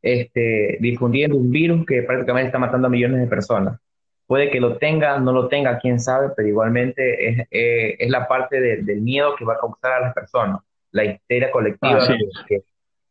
este, 0.00 0.78
difundiendo 0.80 1.36
un 1.36 1.50
virus 1.50 1.84
que 1.84 2.02
prácticamente 2.02 2.46
está 2.46 2.58
matando 2.58 2.86
a 2.86 2.90
millones 2.90 3.20
de 3.20 3.26
personas. 3.26 3.78
Puede 4.26 4.50
que 4.50 4.60
lo 4.60 4.76
tenga, 4.78 5.18
no 5.18 5.32
lo 5.32 5.48
tenga, 5.48 5.78
quién 5.78 6.00
sabe, 6.00 6.30
pero 6.36 6.48
igualmente 6.48 7.28
es, 7.28 7.46
eh, 7.50 7.96
es 7.98 8.10
la 8.10 8.26
parte 8.26 8.60
de, 8.60 8.82
del 8.82 9.00
miedo 9.00 9.36
que 9.36 9.44
va 9.44 9.54
a 9.54 9.58
causar 9.58 9.92
a 9.92 10.00
las 10.00 10.14
personas, 10.14 10.60
la 10.90 11.04
histeria 11.04 11.50
colectiva 11.50 11.98
ah, 11.98 12.00
sí. 12.00 12.14
que, 12.48 12.60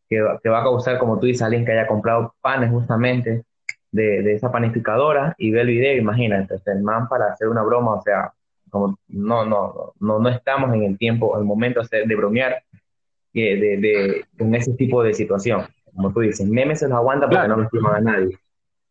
que, 0.09 0.23
que, 0.43 0.49
va 0.49 0.59
a 0.59 0.63
causar, 0.63 0.97
como 0.97 1.19
tú 1.19 1.27
dices, 1.27 1.41
alguien 1.41 1.65
que 1.65 1.71
haya 1.71 1.87
comprado 1.87 2.35
panes 2.41 2.69
justamente 2.69 3.43
de, 3.91 4.21
de 4.23 4.33
esa 4.33 4.51
panificadora 4.51 5.35
y 5.37 5.51
ve 5.51 5.61
el 5.61 5.67
video, 5.67 5.97
imagina, 5.97 6.37
entonces 6.37 6.67
el 6.67 6.83
man 6.83 7.07
para 7.07 7.27
hacer 7.27 7.47
una 7.47 7.63
broma, 7.63 7.93
o 7.93 8.01
sea, 8.01 8.33
como 8.69 8.99
no, 9.07 9.45
no, 9.45 9.93
no, 9.99 10.19
no 10.19 10.29
estamos 10.29 10.73
en 10.73 10.83
el 10.83 10.97
tiempo, 10.97 11.37
el 11.39 11.45
momento 11.45 11.81
de 11.89 12.15
bromear 12.15 12.61
de, 13.33 13.55
de, 13.55 13.77
de, 13.77 14.25
en 14.37 14.55
ese 14.55 14.73
tipo 14.73 15.03
de 15.03 15.13
situación. 15.13 15.65
Como 15.93 16.11
tú 16.11 16.21
dices, 16.21 16.45
memes 16.45 16.79
se 16.79 16.87
los 16.87 16.97
aguanta 16.97 17.27
porque 17.27 17.37
claro. 17.37 17.55
no 17.55 17.61
lastiman 17.63 17.95
a 17.95 18.01
nadie. 18.01 18.37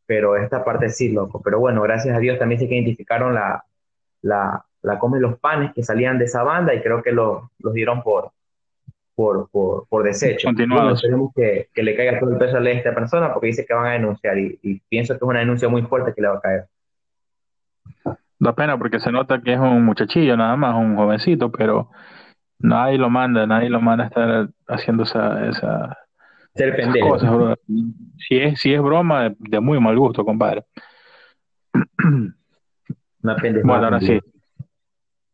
Pero 0.06 0.36
esta 0.36 0.64
parte 0.64 0.88
sí, 0.90 1.10
loco. 1.10 1.40
Pero 1.42 1.58
bueno, 1.58 1.82
gracias 1.82 2.16
a 2.16 2.20
Dios 2.20 2.38
también 2.38 2.60
se 2.60 2.68
que 2.68 2.74
identificaron 2.74 3.34
la, 3.34 3.64
la, 4.22 4.64
la 4.82 4.98
come 4.98 5.18
los 5.18 5.38
panes 5.38 5.72
que 5.72 5.82
salían 5.82 6.18
de 6.18 6.26
esa 6.26 6.42
banda 6.42 6.74
y 6.74 6.82
creo 6.82 7.02
que 7.02 7.12
lo, 7.12 7.50
los 7.58 7.72
dieron 7.72 8.02
por, 8.02 8.32
por, 9.14 9.48
por, 9.50 9.86
por 9.88 10.02
desecho. 10.02 10.48
Continuados. 10.48 11.02
Esperemos 11.02 11.32
que, 11.34 11.68
que, 11.72 11.82
le 11.82 11.96
caiga 11.96 12.20
todo 12.20 12.30
el 12.30 12.38
peso 12.38 12.58
a 12.58 12.70
esta 12.70 12.94
persona 12.94 13.32
porque 13.32 13.48
dice 13.48 13.64
que 13.64 13.74
van 13.74 13.86
a 13.86 13.92
denunciar 13.92 14.38
y, 14.38 14.58
y 14.62 14.80
pienso 14.80 15.14
que 15.14 15.18
es 15.18 15.22
una 15.22 15.40
denuncia 15.40 15.68
muy 15.68 15.82
fuerte 15.82 16.12
que 16.14 16.20
le 16.20 16.28
va 16.28 16.36
a 16.36 16.40
caer. 16.40 16.66
Da 18.38 18.54
pena 18.54 18.76
porque 18.76 19.00
se 19.00 19.10
nota 19.10 19.40
que 19.40 19.54
es 19.54 19.58
un 19.58 19.84
muchachillo 19.84 20.36
nada 20.36 20.56
más, 20.56 20.74
un 20.74 20.96
jovencito, 20.96 21.50
pero 21.50 21.88
nadie 22.58 22.98
lo 22.98 23.08
manda, 23.08 23.46
nadie 23.46 23.70
lo 23.70 23.80
manda 23.80 24.04
a 24.04 24.06
estar 24.08 24.48
haciendo 24.68 25.04
esa, 25.04 25.48
esa 25.48 25.98
Ser 26.54 26.76
pendejo. 26.76 27.08
cosas, 27.10 27.32
bro. 27.32 27.54
Si 27.66 28.38
es, 28.38 28.60
si 28.60 28.72
es 28.72 28.80
broma, 28.80 29.24
de, 29.24 29.36
de 29.38 29.60
muy 29.60 29.80
mal 29.80 29.98
gusto, 29.98 30.24
compadre. 30.24 30.64
Una 33.22 33.36
pendeja. 33.36 33.66
Bueno, 33.66 33.84
ahora 33.84 34.00
sí. 34.00 34.20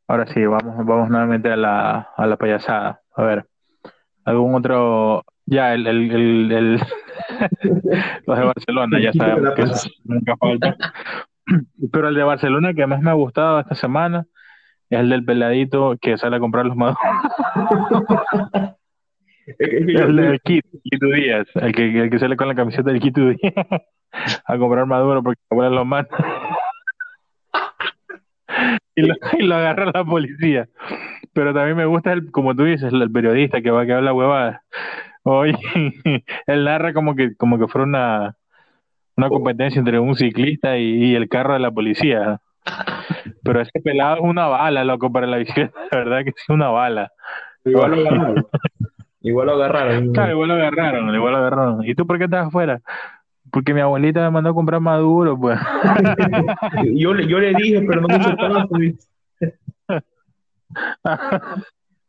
Ahora 0.09 0.27
sí, 0.27 0.45
vamos, 0.45 0.85
vamos 0.87 1.11
nuevamente 1.11 1.53
a 1.53 1.57
la, 1.57 2.09
a 2.17 2.27
la 2.27 2.37
payasada. 2.37 3.01
A 3.15 3.23
ver, 3.23 3.47
algún 4.25 4.55
otro. 4.55 5.25
Ya, 5.47 5.75
el, 5.75 5.87
el, 5.87 6.11
el, 6.11 6.53
el 6.53 6.81
los 8.27 8.39
de 8.39 8.45
Barcelona, 8.45 9.01
ya 9.01 9.13
sabemos 9.13 9.55
que 9.55 9.63
eso 9.63 9.91
nunca 10.05 10.37
falta. 10.37 10.77
Pero 11.93 12.09
el 12.09 12.15
de 12.15 12.23
Barcelona 12.23 12.75
que 12.75 12.87
más 12.87 13.01
me 13.01 13.11
ha 13.11 13.15
gustado 13.15 13.61
esta 13.61 13.75
semana 13.75 14.27
es 14.89 15.01
el 15.01 15.11
del 15.11 15.25
peladito 15.25 15.97
que 16.01 16.17
sale 16.17 16.37
a 16.37 16.41
comprar 16.41 16.67
los 16.67 16.77
maduros. 16.77 16.99
el 19.59 20.41
Kit, 20.45 20.65
Quito 20.83 21.07
Díaz, 21.07 21.47
el 21.55 21.73
que, 21.73 22.03
el 22.03 22.11
que 22.11 22.19
sale 22.19 22.37
con 22.37 22.49
la 22.49 22.55
camiseta 22.55 22.91
del 22.91 23.01
Quito 23.01 23.29
Díaz 23.29 23.67
a 24.45 24.59
comprar 24.59 24.87
maduro 24.87 25.23
porque 25.23 25.41
abuela 25.51 25.71
lo 25.71 25.85
mata. 25.85 26.17
y, 28.95 29.03
lo, 29.03 29.15
y 29.39 29.43
lo 29.43 29.55
agarra 29.55 29.91
la 29.93 30.05
policía. 30.05 30.69
Pero 31.33 31.55
también 31.55 31.77
me 31.77 31.87
gusta, 31.87 32.13
el, 32.13 32.31
como 32.31 32.55
tú 32.55 32.65
dices, 32.65 32.93
el, 32.93 33.11
periodista 33.11 33.61
que 33.61 33.71
va 33.71 33.87
que 33.87 33.93
habla 33.93 34.13
huevada. 34.13 34.63
Oye, 35.23 35.57
él 36.47 36.65
narra 36.65 36.93
como 36.93 37.15
que, 37.15 37.37
como 37.37 37.59
que 37.59 37.69
fuera 37.69 37.87
una, 37.87 38.37
una 39.17 39.29
competencia 39.29 39.79
entre 39.79 39.99
un 39.99 40.17
ciclista 40.17 40.77
y, 40.77 41.05
y, 41.05 41.15
el 41.15 41.29
carro 41.29 41.53
de 41.53 41.61
la 41.61 41.71
policía. 41.71 42.41
Pero 43.43 43.61
ese 43.61 43.81
pelado 43.81 44.17
es 44.17 44.23
una 44.23 44.47
bala, 44.49 44.85
loco, 44.85 45.13
para 45.13 45.27
la 45.27 45.37
bicicleta, 45.39 45.79
la 45.91 45.99
verdad 45.99 46.25
que 46.25 46.31
es 46.31 46.49
una 46.49 46.69
bala. 46.69 47.13
Igual 47.65 47.91
lo 47.91 48.09
agarraron. 48.09 48.47
Igual 49.21 49.47
lo 49.47 49.55
agarraron. 49.55 50.13
Claro, 50.13 50.33
igual 50.33 50.49
lo 50.49 50.55
agarraron, 50.55 51.15
igual 51.15 51.33
lo 51.33 51.39
agarraron. 51.39 51.85
¿Y 51.85 51.95
tú 51.95 52.07
por 52.07 52.19
qué 52.19 52.25
estás 52.25 52.47
afuera? 52.47 52.81
Porque 53.51 53.75
mi 53.75 53.81
abuelita 53.81 54.21
me 54.21 54.31
mandó 54.31 54.51
a 54.51 54.55
comprar 54.55 54.81
maduro, 54.81 55.39
pues. 55.39 55.59
yo, 56.95 57.15
yo 57.17 57.39
le 57.39 57.55
dije, 57.55 57.83
pero 57.83 58.01
no 58.03 58.09
me 58.09 58.17
hizo 58.17 58.37
caso. 58.37 58.69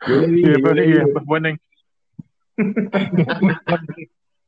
yo 0.07 0.15
le 0.15 0.27
dije, 0.27 0.49
y 0.49 0.51
después, 0.51 0.77
y 0.77 0.91
después 0.91 1.25
ponen... 1.25 1.59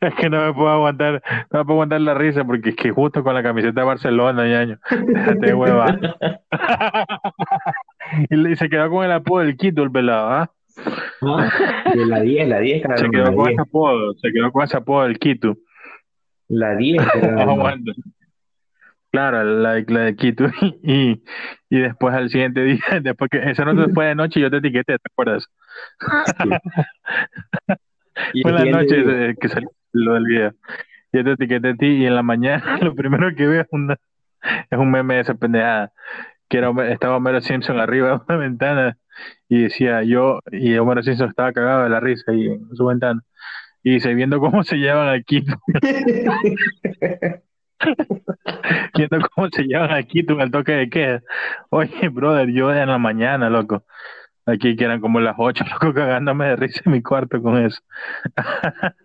Es 0.00 0.14
que 0.14 0.30
no 0.30 0.46
me 0.46 0.54
puedo 0.54 0.68
aguantar, 0.68 1.22
no 1.50 1.58
me 1.58 1.64
puedo 1.64 1.74
aguantar 1.74 2.00
la 2.00 2.14
risa 2.14 2.44
porque 2.44 2.70
es 2.70 2.76
que 2.76 2.90
justo 2.90 3.22
con 3.22 3.34
la 3.34 3.42
camiseta 3.42 3.80
de 3.80 3.86
Barcelona, 3.86 4.46
ñaño. 4.46 4.78
Déjate 4.88 5.54
hueva. 5.54 5.98
y 8.30 8.56
se 8.56 8.68
quedó 8.68 8.88
con 8.90 9.04
el 9.04 9.12
apodo 9.12 9.40
del 9.42 9.56
Quito, 9.56 9.82
el 9.82 9.90
pelado, 9.90 10.30
¿ah? 10.30 10.52
Ah, 11.22 11.50
de 11.94 12.06
la 12.06 12.20
10, 12.20 12.48
la 12.48 12.60
10, 12.60 12.82
Se 12.96 13.08
quedó 13.10 13.34
con 13.34 13.50
ese 13.50 13.60
apodo, 13.60 14.14
se 14.14 14.32
quedó 14.32 14.52
con 14.52 14.64
ese 14.64 14.76
apodo 14.76 15.04
del 15.04 15.18
Quito. 15.18 15.56
La 16.48 16.76
10. 16.76 17.02
Claro, 19.12 19.44
la, 19.44 19.82
la 19.86 20.00
de 20.00 20.16
Quito. 20.16 20.44
Y, 20.82 21.22
y 21.70 21.78
después 21.80 22.14
al 22.14 22.28
siguiente 22.28 22.62
día, 22.62 22.82
después 23.02 23.30
que 23.30 23.38
esa 23.50 23.64
noche 23.64 23.90
fue 23.94 24.06
de 24.06 24.14
noche, 24.14 24.40
yo 24.40 24.50
te 24.50 24.58
etiqueté, 24.58 24.98
¿te 24.98 25.10
acuerdas? 25.10 25.46
fue 28.42 28.52
la 28.52 28.64
noche 28.66 29.34
que 29.40 29.48
salió 29.48 29.70
lo 29.92 30.14
del 30.14 30.24
video. 30.24 30.52
Yo 31.12 31.24
te 31.24 31.32
etiqueté 31.32 31.70
a 31.70 31.74
ti 31.74 31.86
y 31.86 32.06
en 32.06 32.14
la 32.14 32.22
mañana 32.22 32.78
lo 32.82 32.94
primero 32.94 33.34
que 33.34 33.46
veo 33.46 33.62
es, 33.62 33.68
una, 33.70 33.96
es 34.70 34.78
un 34.78 34.90
meme 34.90 35.14
de 35.14 35.20
esa 35.20 35.34
pendejada. 35.34 35.92
Que 36.48 36.58
era, 36.58 36.70
estaba 36.90 37.16
Homero 37.16 37.40
Simpson 37.40 37.80
arriba 37.80 38.08
de 38.08 38.20
una 38.28 38.36
ventana 38.36 38.98
y 39.48 39.62
decía 39.62 40.02
yo, 40.02 40.40
y 40.50 40.76
Homero 40.76 41.02
Simpson 41.02 41.28
estaba 41.28 41.52
cagado 41.52 41.84
de 41.84 41.90
la 41.90 42.00
risa 42.00 42.32
ahí 42.32 42.46
en 42.46 42.74
su 42.74 42.86
ventana. 42.86 43.22
Y 43.86 43.92
dice, 43.94 44.14
viendo 44.14 44.40
cómo 44.40 44.64
se 44.64 44.76
llevan 44.76 45.08
aquí. 45.08 45.44
viendo 48.96 49.18
cómo 49.30 49.48
se 49.48 49.62
llevan 49.62 49.92
aquí 49.92 50.24
tú 50.24 50.40
el 50.40 50.50
toque 50.50 50.72
de 50.72 50.90
queda. 50.90 51.22
Oye, 51.70 52.08
brother, 52.08 52.50
yo 52.50 52.74
en 52.74 52.88
la 52.88 52.98
mañana, 52.98 53.48
loco. 53.48 53.84
Aquí 54.44 54.74
que 54.74 54.84
eran 54.84 55.00
como 55.00 55.20
las 55.20 55.36
ocho, 55.38 55.64
loco, 55.72 55.94
cagándome 55.94 56.46
de 56.46 56.56
risa 56.56 56.82
en 56.84 56.92
mi 56.92 57.02
cuarto 57.02 57.40
con 57.40 57.64
eso. 57.64 57.80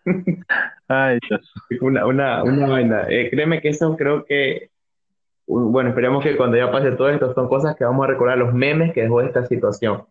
Ay, 0.87 1.19
Dios. 1.29 1.53
Una, 1.79 2.07
una, 2.07 2.43
una 2.43 2.67
vaina. 2.67 3.03
Eh, 3.07 3.29
créeme 3.29 3.61
que 3.61 3.69
eso 3.69 3.95
creo 3.95 4.25
que, 4.25 4.70
bueno, 5.47 5.89
esperemos 5.89 6.23
que 6.23 6.37
cuando 6.37 6.57
ya 6.57 6.71
pase 6.71 6.91
todo 6.91 7.09
esto, 7.09 7.33
son 7.33 7.47
cosas 7.47 7.75
que 7.75 7.83
vamos 7.83 8.03
a 8.05 8.07
recordar, 8.07 8.37
los 8.37 8.53
memes 8.53 8.93
que 8.93 9.01
dejó 9.01 9.21
esta 9.21 9.45
situación. 9.45 10.03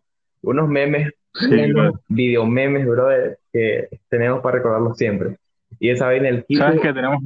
Unos 0.43 0.69
memes, 0.69 1.13
sí, 1.35 1.73
video 2.09 2.47
memes, 2.47 2.87
brother, 2.87 3.39
que 3.53 3.89
tenemos 4.09 4.41
para 4.41 4.57
recordarlos 4.57 4.97
siempre. 4.97 5.37
Y 5.79 5.91
esa 5.91 6.07
vaina 6.07 6.29
el 6.29 6.45
¿Sabes 6.57 6.81
qué 6.81 6.93
tenemos? 6.93 7.23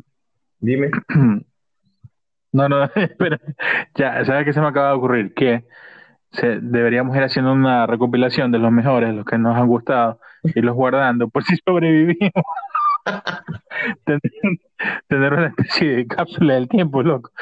Dime. 0.61 0.91
No, 2.55 2.69
no, 2.69 2.85
espera. 2.95 3.41
Ya, 3.97 4.25
¿sabes 4.25 4.45
qué 4.45 4.53
se 4.53 4.61
me 4.61 4.69
acaba 4.69 4.91
de 4.91 4.95
ocurrir? 4.95 5.35
Que 5.35 5.65
se, 6.31 6.61
deberíamos 6.61 7.17
ir 7.17 7.25
haciendo 7.25 7.53
una 7.53 7.85
recopilación 7.89 8.53
de 8.53 8.61
los 8.61 8.71
mejores, 8.71 9.13
los 9.13 9.25
que 9.25 9.39
nos 9.39 9.57
han 9.57 9.67
gustado, 9.67 10.21
y 10.45 10.61
los 10.61 10.77
guardando 10.77 11.29
por 11.29 11.43
si 11.43 11.57
sobrevivimos. 11.67 12.31
tener, 15.09 15.33
una 15.33 15.49
especie 15.49 15.97
de 15.97 16.07
cápsula 16.07 16.55
del 16.55 16.69
tiempo, 16.69 17.03
loco. 17.03 17.33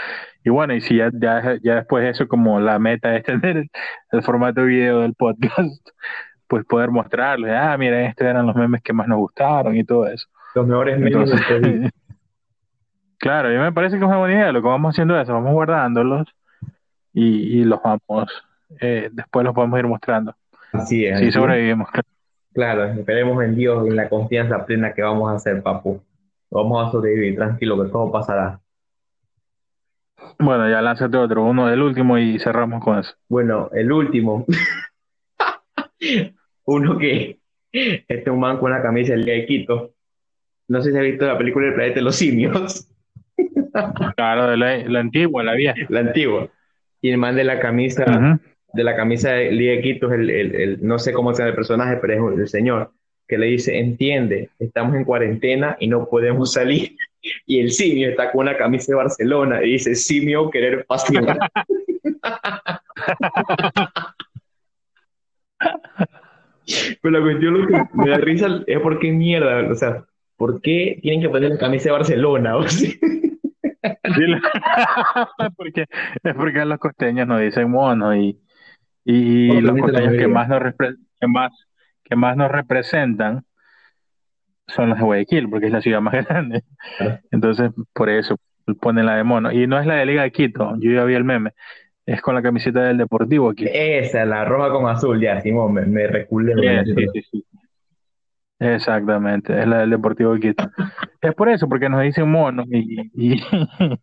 Y 0.45 0.51
bueno, 0.51 0.75
y 0.75 0.81
si 0.81 0.97
ya, 0.97 1.11
ya, 1.13 1.59
ya 1.63 1.77
después 1.77 2.05
de 2.05 2.11
eso, 2.11 2.29
como 2.29 2.61
la 2.61 2.79
meta 2.79 3.17
es 3.17 3.25
tener 3.25 3.69
el, 4.11 4.23
formato 4.23 4.65
video 4.65 5.01
del 5.01 5.15
podcast, 5.15 5.89
pues 6.49 6.65
poder 6.65 6.91
mostrarles, 6.91 7.53
ah, 7.55 7.77
mira, 7.79 8.03
estos 8.07 8.27
eran 8.27 8.47
los 8.47 8.57
memes 8.57 8.83
que 8.83 8.93
más 8.93 9.09
nos 9.09 9.19
gustaron 9.19 9.77
y 9.77 9.85
todo 9.85 10.07
eso. 10.07 10.27
Los 10.55 10.67
mejores 10.67 10.99
memes. 10.99 11.93
Claro, 13.19 13.51
mí 13.51 13.55
me 13.57 13.71
parece 13.71 13.97
que 13.97 14.03
es 14.03 14.09
una 14.09 14.19
buena 14.19 14.35
idea. 14.35 14.51
Lo 14.51 14.61
que 14.61 14.67
vamos 14.67 14.93
haciendo 14.93 15.17
es, 15.17 15.29
vamos 15.29 15.53
guardándolos 15.53 16.27
y, 17.13 17.61
y 17.61 17.65
los 17.65 17.81
vamos, 17.81 18.29
eh, 18.81 19.11
después 19.13 19.45
los 19.45 19.55
podemos 19.55 19.79
ir 19.79 19.87
mostrando. 19.87 20.35
Así 20.73 21.07
es. 21.07 21.21
Si 21.21 21.31
sobrevivimos. 21.31 21.89
Claro, 22.53 22.85
esperemos 22.85 23.43
en 23.45 23.55
Dios 23.55 23.87
y 23.87 23.91
en 23.91 23.97
la 23.97 24.09
confianza 24.09 24.67
plena 24.67 24.93
que 24.93 25.03
vamos 25.03 25.31
a 25.31 25.37
hacer, 25.37 25.63
papu. 25.63 26.03
Vamos 26.51 26.89
a 26.89 26.91
sobrevivir, 26.91 27.37
tranquilo, 27.37 27.83
que 27.83 27.91
todo 27.91 28.11
pasará. 28.11 28.61
Bueno, 30.39 30.69
ya 30.69 30.81
lánzate 30.83 31.17
otro, 31.17 31.45
uno 31.45 31.69
del 31.69 31.83
último 31.83 32.19
y 32.19 32.39
cerramos 32.39 32.83
con 32.83 32.99
eso. 32.99 33.15
Bueno, 33.29 33.71
el 33.73 33.91
último. 33.93 34.47
uno 36.65 36.99
que 36.99 37.39
este 37.73 38.05
es 38.09 38.29
un 38.29 38.41
man 38.41 38.59
con 38.59 38.71
una 38.71 38.83
camisa 38.83 39.13
del 39.13 39.25
día 39.25 39.35
de 39.35 39.47
Quito. 39.47 39.95
No 40.69 40.83
sé 40.83 40.93
si 40.93 40.99
has 40.99 41.05
visto 41.05 41.27
la 41.27 41.39
película 41.39 41.69
El 41.69 41.75
planeta 41.75 41.97
de 41.97 42.03
los 42.03 42.17
simios. 42.17 42.89
Claro, 44.17 44.51
de 44.51 44.57
la, 44.59 45.01
antigua, 45.01 45.43
la 45.43 45.55
vieja. 45.55 45.75
La 45.89 46.01
antigua. 46.01 46.47
Y 47.01 47.09
el 47.09 47.17
man 47.17 47.35
de 47.35 47.45
la 47.45 47.59
camisa, 47.59 48.05
de 48.75 48.85
la 48.85 48.95
camisa 48.95 49.33
de 49.33 49.81
Quito 49.83 50.13
es 50.13 50.21
el, 50.21 50.31
el, 50.31 50.87
no 50.87 50.99
sé 50.99 51.15
cómo 51.15 51.33
se 51.33 51.39
llama 51.39 51.49
el 51.49 51.55
personaje, 51.55 51.97
pero 51.97 52.33
es 52.35 52.39
el 52.39 52.49
señor 52.49 52.93
que 53.27 53.39
le 53.39 53.47
dice, 53.47 53.79
entiende, 53.79 54.51
estamos 54.59 54.95
en 54.95 55.05
cuarentena 55.05 55.79
y 55.81 55.89
no 55.89 56.07
podemos 56.07 56.53
salir. 56.53 56.97
Y 57.47 57.61
el 57.61 57.71
simio 57.71 58.11
está 58.11 58.33
con 58.33 58.43
una 58.43 58.57
camisa 58.57 58.93
de 58.93 58.97
Barcelona 58.97 59.63
y 59.63 59.73
dice, 59.73 59.95
simio, 59.95 60.51
querer 60.51 60.85
pasión. 60.87 61.27
Pero 67.03 67.19
la 67.19 67.21
cuestión 67.21 67.61
lo 67.61 67.67
que 67.67 67.85
me 67.95 68.11
da 68.11 68.19
risa 68.19 68.63
es 68.67 68.81
porque 68.81 69.13
mierda, 69.13 69.71
o 69.71 69.75
sea, 69.75 70.05
¿por 70.37 70.61
qué 70.61 70.99
tienen 71.03 71.21
que 71.21 71.29
poner 71.29 71.51
la 71.51 71.59
camisa 71.59 71.85
de 71.87 71.93
Barcelona? 71.93 72.57
O 72.65 72.69
sea, 72.69 72.91
porque, 75.57 75.87
es 76.23 76.35
porque 76.35 76.65
los 76.65 76.79
costeños 76.79 77.27
nos 77.27 77.41
dicen 77.41 77.69
mono 77.71 78.15
y, 78.15 78.39
y 79.05 79.61
los 79.61 79.77
costeños 79.77 80.15
que 80.15 80.29
más, 80.29 80.49
nos 80.49 80.61
que, 81.21 81.27
más, 81.27 81.53
que 82.05 82.15
más 82.15 82.37
nos 82.37 82.51
representan 82.51 83.45
son 84.67 84.91
los 84.91 84.99
de 84.99 85.05
Guayaquil, 85.05 85.49
porque 85.49 85.67
es 85.67 85.73
la 85.73 85.81
ciudad 85.81 86.01
más 86.01 86.15
grande. 86.29 86.63
Entonces, 87.31 87.71
por 87.93 88.09
eso 88.09 88.37
ponen 88.81 89.07
la 89.07 89.17
de 89.17 89.25
mono. 89.25 89.53
Y 89.53 89.67
no 89.67 89.79
es 89.79 89.87
la 89.87 89.97
de 89.97 90.07
Liga 90.07 90.23
de 90.23 90.33
Quito, 90.33 90.75
yo 90.79 90.93
ya 90.93 91.05
vi 91.05 91.15
el 91.15 91.25
meme. 91.25 91.53
Es 92.05 92.21
con 92.21 92.35
la 92.35 92.43
camiseta 92.43 92.83
del 92.83 92.99
Deportivo 92.99 93.51
aquí. 93.51 93.65
Esa, 93.71 94.25
la 94.25 94.45
roja 94.45 94.71
con 94.71 94.89
azul, 94.89 95.21
ya, 95.21 95.41
Simón, 95.41 95.73
me, 95.75 95.83
me 95.87 96.07
reculé. 96.07 96.85
Sí, 96.85 97.07
sí, 97.13 97.23
sí, 97.31 97.45
Exactamente, 98.59 99.59
es 99.59 99.67
la 99.67 99.79
del 99.79 99.91
Deportivo 99.91 100.35
Quito. 100.37 100.71
es 101.21 101.35
por 101.35 101.49
eso, 101.49 101.69
porque 101.69 101.89
nos 101.89 102.03
dicen 102.03 102.31
monos 102.31 102.67
y, 102.71 103.01
y 103.15 103.37
nos 103.81 103.99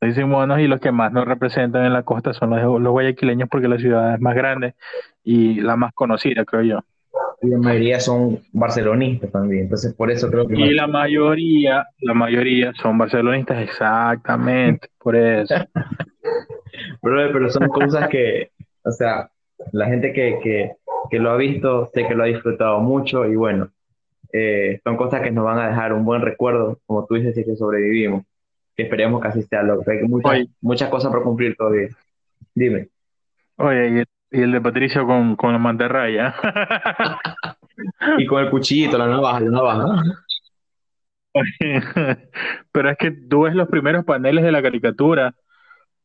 dicen 0.00 0.28
monos 0.28 0.58
y 0.58 0.66
los 0.66 0.80
que 0.80 0.90
más 0.90 1.12
nos 1.12 1.24
representan 1.26 1.84
en 1.84 1.92
la 1.92 2.02
costa 2.02 2.32
son 2.32 2.50
los, 2.50 2.60
los 2.80 2.90
guayaquileños 2.92 3.48
porque 3.48 3.68
la 3.68 3.78
ciudad 3.78 4.14
es 4.14 4.20
más 4.20 4.34
grande 4.34 4.74
y 5.22 5.60
la 5.60 5.76
más 5.76 5.92
conocida, 5.92 6.44
creo 6.44 6.62
yo. 6.62 6.80
Y 7.44 7.50
la 7.50 7.58
mayoría 7.58 8.00
son 8.00 8.40
barcelonistas 8.52 9.30
también, 9.30 9.64
entonces 9.64 9.92
por 9.92 10.10
eso 10.10 10.30
creo 10.30 10.48
que... 10.48 10.54
Y 10.54 10.72
la 10.72 10.86
mayoría, 10.86 11.86
la 12.00 12.14
mayoría 12.14 12.72
son 12.80 12.96
barcelonistas, 12.96 13.62
exactamente, 13.62 14.88
por 14.98 15.14
eso. 15.14 15.54
pero, 17.02 17.32
pero 17.32 17.50
son 17.50 17.68
cosas 17.68 18.08
que, 18.08 18.50
o 18.82 18.90
sea, 18.90 19.30
la 19.72 19.86
gente 19.86 20.14
que, 20.14 20.38
que, 20.42 20.72
que 21.10 21.18
lo 21.18 21.30
ha 21.32 21.36
visto, 21.36 21.90
sé 21.92 22.06
que 22.06 22.14
lo 22.14 22.22
ha 22.22 22.26
disfrutado 22.26 22.80
mucho 22.80 23.26
y 23.26 23.36
bueno, 23.36 23.70
eh, 24.32 24.80
son 24.82 24.96
cosas 24.96 25.20
que 25.20 25.30
nos 25.30 25.44
van 25.44 25.58
a 25.58 25.68
dejar 25.68 25.92
un 25.92 26.04
buen 26.04 26.22
recuerdo, 26.22 26.80
como 26.86 27.06
tú 27.06 27.14
dices, 27.14 27.34
si 27.34 27.44
que 27.44 27.56
sobrevivimos. 27.56 28.24
Que 28.74 28.84
esperemos 28.84 29.20
que 29.20 29.28
así 29.28 29.42
sea, 29.42 29.62
lo 29.62 29.82
hay 29.86 30.02
muchas, 30.08 30.46
muchas 30.60 30.88
cosas 30.88 31.12
por 31.12 31.22
cumplir 31.22 31.54
todavía. 31.56 31.88
Dime. 32.54 32.88
Oye, 33.56 34.04
y 34.34 34.42
el 34.42 34.52
de 34.52 34.60
Patricio 34.60 35.06
con, 35.06 35.36
con 35.36 35.52
la 35.52 35.58
mantarraya. 35.58 36.34
y 38.18 38.26
con 38.26 38.42
el 38.42 38.50
cuchillito, 38.50 38.98
la 38.98 39.06
navaja, 39.06 39.40
la 39.40 39.50
navaja. 39.50 40.02
Pero 42.72 42.90
es 42.90 42.96
que 42.98 43.10
tú 43.12 43.42
ves 43.42 43.54
los 43.54 43.68
primeros 43.68 44.04
paneles 44.04 44.44
de 44.44 44.52
la 44.52 44.62
caricatura 44.62 45.34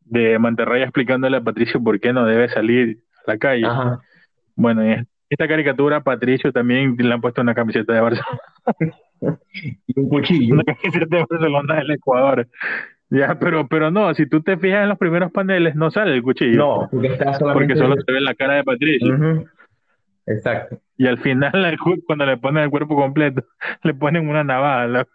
de 0.01 0.39
Mantarraya 0.39 0.85
explicándole 0.85 1.37
a 1.37 1.41
Patricio 1.41 1.83
por 1.83 1.99
qué 1.99 2.13
no 2.13 2.25
debe 2.25 2.49
salir 2.49 2.99
a 3.25 3.31
la 3.31 3.37
calle. 3.37 3.67
Bueno, 4.55 4.85
y 4.85 5.03
esta 5.29 5.47
caricatura, 5.47 6.01
Patricio 6.01 6.51
también 6.51 6.95
le 6.97 7.13
han 7.13 7.21
puesto 7.21 7.41
una 7.41 7.55
camiseta 7.55 7.93
de 7.93 8.01
Barcelona. 8.01 8.39
y 9.87 9.99
un 9.99 10.09
cuchillo. 10.09 10.53
Una 10.53 10.63
camiseta 10.63 11.17
de 11.17 11.25
Barcelona 11.29 11.75
del 11.75 11.91
Ecuador. 11.91 12.47
Ya, 13.11 13.39
pero, 13.39 13.67
pero 13.67 13.89
no, 13.89 14.13
si 14.13 14.27
tú 14.27 14.41
te 14.41 14.57
fijas 14.57 14.83
en 14.83 14.89
los 14.89 14.97
primeros 14.97 15.31
paneles, 15.31 15.75
no 15.75 15.89
sale 15.89 16.13
el 16.13 16.21
cuchillo. 16.21 16.57
No, 16.57 16.89
porque, 16.91 17.07
está 17.07 17.31
porque 17.39 17.75
solo 17.75 17.95
se 17.95 18.11
ve 18.11 18.21
la 18.21 18.35
cara 18.35 18.55
de 18.55 18.63
Patricio. 18.63 19.45
Exacto. 20.27 20.79
Y 20.95 21.07
al 21.07 21.17
final, 21.17 21.51
cuando 22.05 22.25
le 22.25 22.37
ponen 22.37 22.65
el 22.65 22.69
cuerpo 22.69 22.95
completo, 22.95 23.43
le 23.83 23.93
ponen 23.95 24.29
una 24.29 24.43
navaja. 24.43 25.07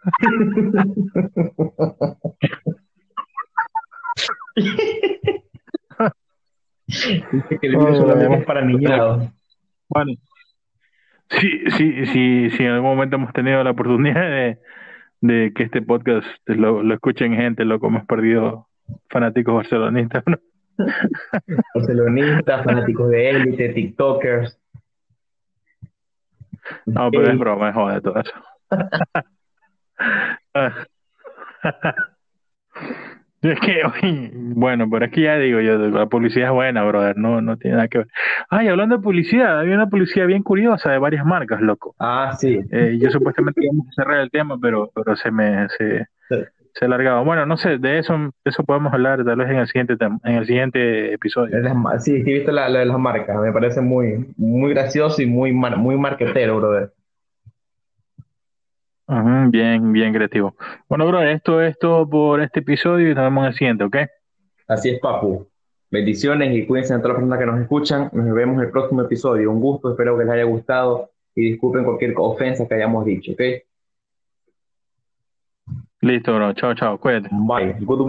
Dice 6.87 7.59
que 7.61 7.67
el 7.67 7.77
video 7.77 7.95
solamente 7.95 8.39
es 8.39 8.45
para 8.45 8.61
niñados. 8.61 9.29
Bueno, 9.87 10.11
sí, 11.29 11.61
sí, 11.77 12.05
sí, 12.07 12.49
sí, 12.49 12.63
en 12.63 12.71
algún 12.71 12.89
momento 12.89 13.15
hemos 13.15 13.31
tenido 13.31 13.63
la 13.63 13.71
oportunidad 13.71 14.21
de, 14.21 14.59
que 15.27 15.63
este 15.63 15.81
podcast 15.81 16.27
lo, 16.47 16.93
escuchen 16.93 17.35
gente, 17.35 17.65
loco, 17.65 17.87
hemos 17.87 18.05
perdido 18.05 18.67
fanáticos 19.09 19.55
barcelonistas, 19.55 20.23
¿no? 20.27 20.37
Barcelonistas, 21.75 22.65
fanáticos 22.65 23.09
de 23.09 23.29
élite, 23.29 23.69
TikTokers. 23.69 24.59
No, 26.85 27.09
pero 27.11 27.31
es 27.31 27.39
broma, 27.39 27.69
es 27.69 27.75
joder 27.75 28.01
todo 28.01 28.19
eso. 28.19 28.33
Es 33.41 33.59
que, 33.59 33.81
oye, 33.85 34.31
bueno, 34.55 34.89
pero 34.89 35.05
es 35.05 35.11
que 35.11 35.21
ya 35.21 35.37
digo 35.37 35.59
yo, 35.59 35.77
la 35.77 36.07
publicidad 36.07 36.47
es 36.47 36.53
buena, 36.53 36.83
brother, 36.83 37.17
no, 37.17 37.41
no 37.41 37.57
tiene 37.57 37.75
nada 37.77 37.87
que 37.87 37.99
ver. 37.99 38.07
Ay, 38.49 38.67
hablando 38.67 38.97
de 38.97 39.03
publicidad, 39.03 39.59
había 39.59 39.75
una 39.75 39.87
publicidad 39.89 40.27
bien 40.27 40.43
curiosa 40.43 40.91
de 40.91 40.97
varias 40.97 41.25
marcas, 41.25 41.61
loco. 41.61 41.95
Ah, 41.99 42.33
sí. 42.37 42.59
Eh, 42.71 42.97
yo 42.99 43.09
supuestamente 43.11 43.61
íbamos 43.63 43.87
a 43.89 43.91
cerrar 43.91 44.19
el 44.21 44.31
tema, 44.31 44.57
pero, 44.61 44.91
pero 44.95 45.15
se 45.15 45.29
me 45.31 45.67
se, 45.77 46.07
se 46.29 46.83
ha 46.83 46.85
alargado. 46.85 47.23
Bueno, 47.23 47.45
no 47.45 47.57
sé, 47.57 47.77
de 47.77 47.99
eso, 47.99 48.15
eso 48.43 48.63
podemos 48.63 48.93
hablar 48.93 49.23
tal 49.23 49.35
vez 49.37 49.49
en 49.49 49.57
el 49.57 49.67
siguiente 49.67 49.95
en 50.23 50.33
el 50.35 50.45
siguiente 50.45 51.13
episodio. 51.13 51.57
Sí, 51.99 52.23
sí, 52.23 52.31
he 52.31 52.33
visto 52.35 52.51
la, 52.51 52.67
la 52.69 52.79
de 52.79 52.85
las 52.85 52.97
marcas. 52.99 53.39
Me 53.41 53.51
parece 53.51 53.81
muy, 53.81 54.33
muy 54.37 54.73
gracioso 54.73 55.21
y 55.21 55.25
muy, 55.25 55.53
mar- 55.53 55.77
muy 55.77 55.97
marquetero, 55.97 56.57
brother. 56.57 56.91
Bien, 59.51 59.91
bien 59.93 60.13
creativo. 60.13 60.55
Bueno, 60.89 61.05
bro, 61.07 61.21
esto 61.21 61.61
es 61.61 61.77
todo 61.77 62.09
por 62.09 62.41
este 62.41 62.61
episodio 62.61 63.11
y 63.11 63.13
nos 63.15 63.23
vemos 63.23 63.43
en 63.43 63.47
el 63.49 63.53
siguiente, 63.53 63.83
¿ok? 63.83 63.97
Así 64.67 64.89
es, 64.89 64.99
Papu. 64.99 65.47
Bendiciones 65.91 66.55
y 66.55 66.65
cuídense 66.65 66.93
a 66.93 66.97
todas 66.97 67.09
las 67.09 67.17
personas 67.17 67.39
que 67.39 67.45
nos 67.45 67.61
escuchan. 67.61 68.09
Nos 68.11 68.33
vemos 68.33 68.57
en 68.57 68.65
el 68.65 68.71
próximo 68.71 69.01
episodio. 69.01 69.51
Un 69.51 69.61
gusto, 69.61 69.91
espero 69.91 70.17
que 70.17 70.25
les 70.25 70.33
haya 70.33 70.43
gustado 70.43 71.11
y 71.35 71.51
disculpen 71.51 71.83
cualquier 71.83 72.13
ofensa 72.17 72.67
que 72.67 72.75
hayamos 72.75 73.05
dicho, 73.05 73.33
¿ok? 73.33 73.41
Listo, 76.01 76.35
bro. 76.35 76.53
Chao, 76.53 76.73
chao. 76.75 76.99
Cuídate. 76.99 77.29
Bye. 77.31 77.75
Good 77.79 78.01